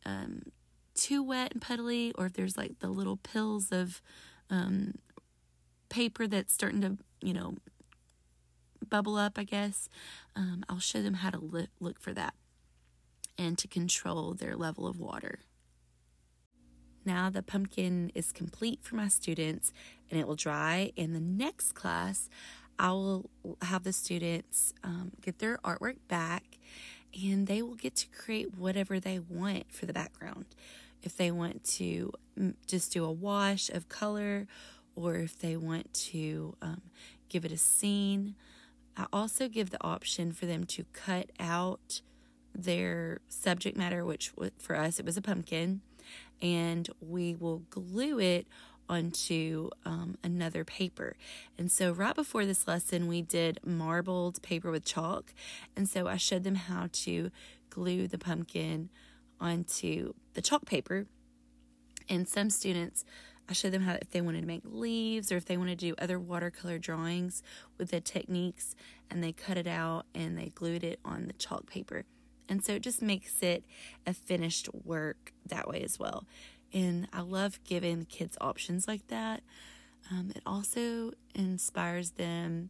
um, 0.05 0.51
too 0.93 1.23
wet 1.23 1.53
and 1.53 1.61
puddly, 1.61 2.11
or 2.15 2.27
if 2.27 2.33
there's 2.33 2.57
like 2.57 2.77
the 2.79 2.89
little 2.89 3.17
pills 3.17 3.71
of 3.71 4.01
um, 4.51 4.95
paper 5.89 6.27
that's 6.27 6.53
starting 6.53 6.81
to, 6.81 6.97
you 7.21 7.33
know, 7.33 7.55
bubble 8.87 9.17
up, 9.17 9.37
I 9.37 9.43
guess, 9.43 9.89
um, 10.35 10.63
I'll 10.69 10.79
show 10.79 11.01
them 11.01 11.15
how 11.15 11.29
to 11.29 11.39
look, 11.39 11.69
look 11.79 11.99
for 11.99 12.13
that 12.13 12.33
and 13.37 13.57
to 13.57 13.67
control 13.67 14.33
their 14.33 14.55
level 14.55 14.85
of 14.85 14.99
water. 14.99 15.39
Now 17.05 17.29
the 17.29 17.41
pumpkin 17.41 18.11
is 18.13 18.31
complete 18.31 18.83
for 18.83 18.95
my 18.95 19.07
students 19.07 19.71
and 20.11 20.19
it 20.19 20.27
will 20.27 20.35
dry. 20.35 20.91
In 20.95 21.13
the 21.13 21.19
next 21.19 21.73
class, 21.73 22.29
I 22.77 22.91
will 22.91 23.29
have 23.61 23.83
the 23.83 23.93
students 23.93 24.73
um, 24.83 25.11
get 25.21 25.39
their 25.39 25.57
artwork 25.59 25.95
back 26.07 26.59
and 27.13 27.47
they 27.47 27.61
will 27.61 27.75
get 27.75 27.95
to 27.97 28.07
create 28.07 28.57
whatever 28.57 28.99
they 28.99 29.19
want 29.19 29.71
for 29.71 29.85
the 29.85 29.93
background. 29.93 30.45
If 31.01 31.15
they 31.15 31.31
want 31.31 31.63
to 31.75 32.11
just 32.67 32.91
do 32.91 33.05
a 33.05 33.11
wash 33.11 33.69
of 33.69 33.87
color 33.89 34.47
or 34.95 35.15
if 35.15 35.39
they 35.39 35.55
want 35.55 35.93
to 35.93 36.55
um, 36.61 36.81
give 37.29 37.45
it 37.45 37.51
a 37.51 37.57
scene, 37.57 38.35
I 38.99 39.05
also 39.13 39.47
give 39.47 39.69
the 39.69 39.81
option 39.81 40.33
for 40.33 40.45
them 40.45 40.65
to 40.65 40.83
cut 40.91 41.29
out 41.39 42.01
their 42.53 43.21
subject 43.29 43.77
matter, 43.77 44.03
which 44.03 44.33
for 44.57 44.75
us 44.75 44.99
it 44.99 45.05
was 45.05 45.15
a 45.15 45.21
pumpkin, 45.21 45.79
and 46.41 46.89
we 46.99 47.33
will 47.33 47.59
glue 47.69 48.19
it 48.19 48.45
onto 48.89 49.69
um, 49.85 50.17
another 50.21 50.65
paper. 50.65 51.15
And 51.57 51.71
so, 51.71 51.93
right 51.93 52.13
before 52.13 52.45
this 52.45 52.67
lesson, 52.67 53.07
we 53.07 53.21
did 53.21 53.59
marbled 53.65 54.41
paper 54.41 54.69
with 54.69 54.83
chalk. 54.83 55.33
And 55.77 55.87
so, 55.87 56.07
I 56.07 56.17
showed 56.17 56.43
them 56.43 56.55
how 56.55 56.89
to 56.91 57.31
glue 57.69 58.05
the 58.05 58.17
pumpkin 58.17 58.89
onto 59.39 60.13
the 60.33 60.41
chalk 60.41 60.65
paper. 60.65 61.05
And 62.09 62.27
some 62.27 62.49
students 62.49 63.05
I 63.49 63.53
showed 63.53 63.71
them 63.71 63.81
how 63.81 63.93
if 63.99 64.11
they 64.11 64.21
wanted 64.21 64.41
to 64.41 64.47
make 64.47 64.61
leaves 64.63 65.31
or 65.31 65.37
if 65.37 65.45
they 65.45 65.57
wanted 65.57 65.79
to 65.79 65.87
do 65.87 65.95
other 65.97 66.19
watercolor 66.19 66.77
drawings 66.77 67.41
with 67.79 67.89
the 67.89 67.99
techniques 67.99 68.75
and 69.09 69.23
they 69.23 69.31
cut 69.31 69.57
it 69.57 69.65
out 69.65 70.05
and 70.13 70.37
they 70.37 70.51
glued 70.53 70.83
it 70.83 70.99
on 71.03 71.25
the 71.25 71.33
chalk 71.33 71.65
paper. 71.65 72.05
And 72.47 72.63
so 72.63 72.73
it 72.73 72.83
just 72.83 73.01
makes 73.01 73.41
it 73.41 73.63
a 74.05 74.13
finished 74.13 74.69
work 74.85 75.33
that 75.47 75.67
way 75.67 75.81
as 75.81 75.97
well. 75.97 76.25
And 76.71 77.07
I 77.11 77.21
love 77.21 77.59
giving 77.63 78.05
kids 78.05 78.37
options 78.39 78.87
like 78.87 79.07
that. 79.07 79.41
Um, 80.11 80.31
it 80.35 80.43
also 80.45 81.13
inspires 81.33 82.11
them 82.11 82.69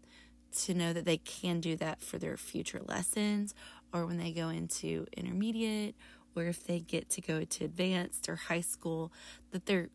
to 0.62 0.74
know 0.74 0.94
that 0.94 1.06
they 1.06 1.18
can 1.18 1.60
do 1.60 1.76
that 1.76 2.02
for 2.02 2.18
their 2.18 2.38
future 2.38 2.82
lessons 2.86 3.54
or 3.94 4.06
when 4.06 4.18
they 4.18 4.32
go 4.32 4.50
into 4.50 5.08
intermediate 5.16 5.96
or 6.36 6.44
if 6.44 6.64
they 6.64 6.80
get 6.80 7.10
to 7.10 7.22
go 7.22 7.44
to 7.44 7.66
advanced 7.66 8.30
or 8.30 8.36
high 8.36 8.62
school, 8.62 9.12
that 9.52 9.66
they're 9.66 9.90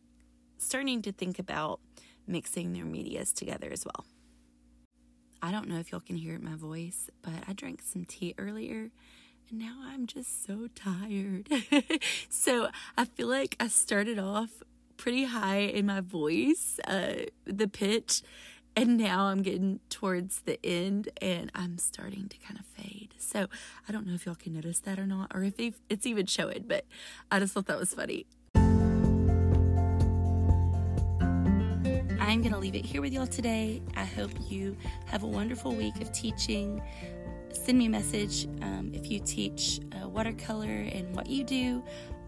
starting 0.65 1.01
to 1.03 1.11
think 1.11 1.39
about 1.39 1.79
mixing 2.27 2.73
their 2.73 2.85
medias 2.85 3.31
together 3.31 3.69
as 3.71 3.85
well. 3.85 4.05
I 5.41 5.51
don't 5.51 5.67
know 5.67 5.77
if 5.77 5.91
y'all 5.91 6.01
can 6.01 6.15
hear 6.15 6.39
my 6.39 6.55
voice, 6.55 7.09
but 7.21 7.33
I 7.47 7.53
drank 7.53 7.81
some 7.83 8.05
tea 8.05 8.33
earlier 8.37 8.89
and 9.49 9.59
now 9.59 9.77
I'm 9.83 10.07
just 10.07 10.45
so 10.45 10.67
tired. 10.73 11.49
so 12.29 12.69
I 12.97 13.05
feel 13.05 13.27
like 13.27 13.55
I 13.59 13.67
started 13.67 14.17
off 14.17 14.63
pretty 14.97 15.25
high 15.25 15.59
in 15.59 15.85
my 15.85 16.01
voice, 16.01 16.79
uh, 16.87 17.25
the 17.45 17.67
pitch, 17.67 18.21
and 18.75 18.97
now 18.97 19.25
I'm 19.25 19.41
getting 19.41 19.79
towards 19.89 20.41
the 20.41 20.63
end 20.65 21.09
and 21.21 21.51
I'm 21.53 21.77
starting 21.77 22.27
to 22.29 22.37
kind 22.37 22.59
of 22.59 22.65
fade. 22.65 23.13
So 23.17 23.47
I 23.87 23.91
don't 23.91 24.05
know 24.07 24.13
if 24.13 24.25
y'all 24.25 24.35
can 24.35 24.53
notice 24.53 24.79
that 24.79 24.99
or 24.99 25.05
not, 25.05 25.31
or 25.33 25.43
if 25.43 25.75
it's 25.89 26.05
even 26.05 26.25
showing, 26.25 26.65
but 26.67 26.85
I 27.31 27.39
just 27.39 27.53
thought 27.53 27.67
that 27.67 27.79
was 27.79 27.93
funny. 27.93 28.25
I'm 32.35 32.41
going 32.41 32.51
to 32.51 32.59
leave 32.59 32.75
it 32.75 32.85
here 32.85 32.99
with 32.99 33.13
y'all 33.13 33.25
today. 33.25 33.81
I 33.95 34.03
hope 34.03 34.29
you 34.49 34.75
have 35.05 35.23
a 35.23 35.25
wonderful 35.25 35.73
week 35.73 36.01
of 36.01 36.11
teaching. 36.11 36.81
Send 37.53 37.77
me 37.77 37.85
a 37.85 37.89
message 37.89 38.45
um, 38.61 38.91
if 38.93 39.09
you 39.09 39.21
teach 39.21 39.79
uh, 39.93 40.09
watercolor 40.09 40.67
and 40.67 41.15
what 41.15 41.27
you 41.27 41.45
do. 41.45 41.81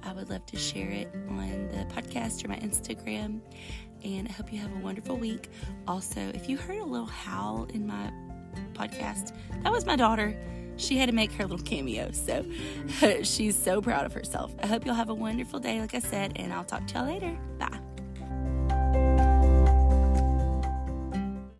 I 0.03 0.13
would 0.13 0.29
love 0.29 0.45
to 0.45 0.55
share 0.55 0.89
it 0.91 1.13
on 1.27 1.67
the 1.67 1.85
podcast 1.93 2.45
or 2.45 2.47
my 2.47 2.55
Instagram. 2.59 3.41
And 4.01 4.29
I 4.29 4.31
hope 4.31 4.53
you 4.53 4.59
have 4.59 4.73
a 4.73 4.79
wonderful 4.79 5.17
week. 5.17 5.49
Also, 5.89 6.21
if 6.33 6.47
you 6.47 6.55
heard 6.55 6.77
a 6.77 6.85
little 6.85 7.05
howl 7.05 7.67
in 7.73 7.85
my 7.85 8.09
podcast, 8.75 9.33
that 9.61 9.73
was 9.73 9.85
my 9.85 9.97
daughter. 9.97 10.41
She 10.77 10.95
had 10.95 11.09
to 11.09 11.15
make 11.15 11.33
her 11.33 11.43
little 11.43 11.65
cameo. 11.65 12.11
So 12.13 12.45
she's 13.23 13.61
so 13.61 13.81
proud 13.81 14.05
of 14.05 14.13
herself. 14.13 14.55
I 14.63 14.67
hope 14.67 14.85
you'll 14.85 14.95
have 14.95 15.09
a 15.09 15.13
wonderful 15.13 15.59
day, 15.59 15.81
like 15.81 15.95
I 15.95 15.99
said, 15.99 16.31
and 16.37 16.53
I'll 16.53 16.63
talk 16.63 16.87
to 16.87 16.93
y'all 16.93 17.07
later. 17.07 17.37
Bye. 17.59 17.76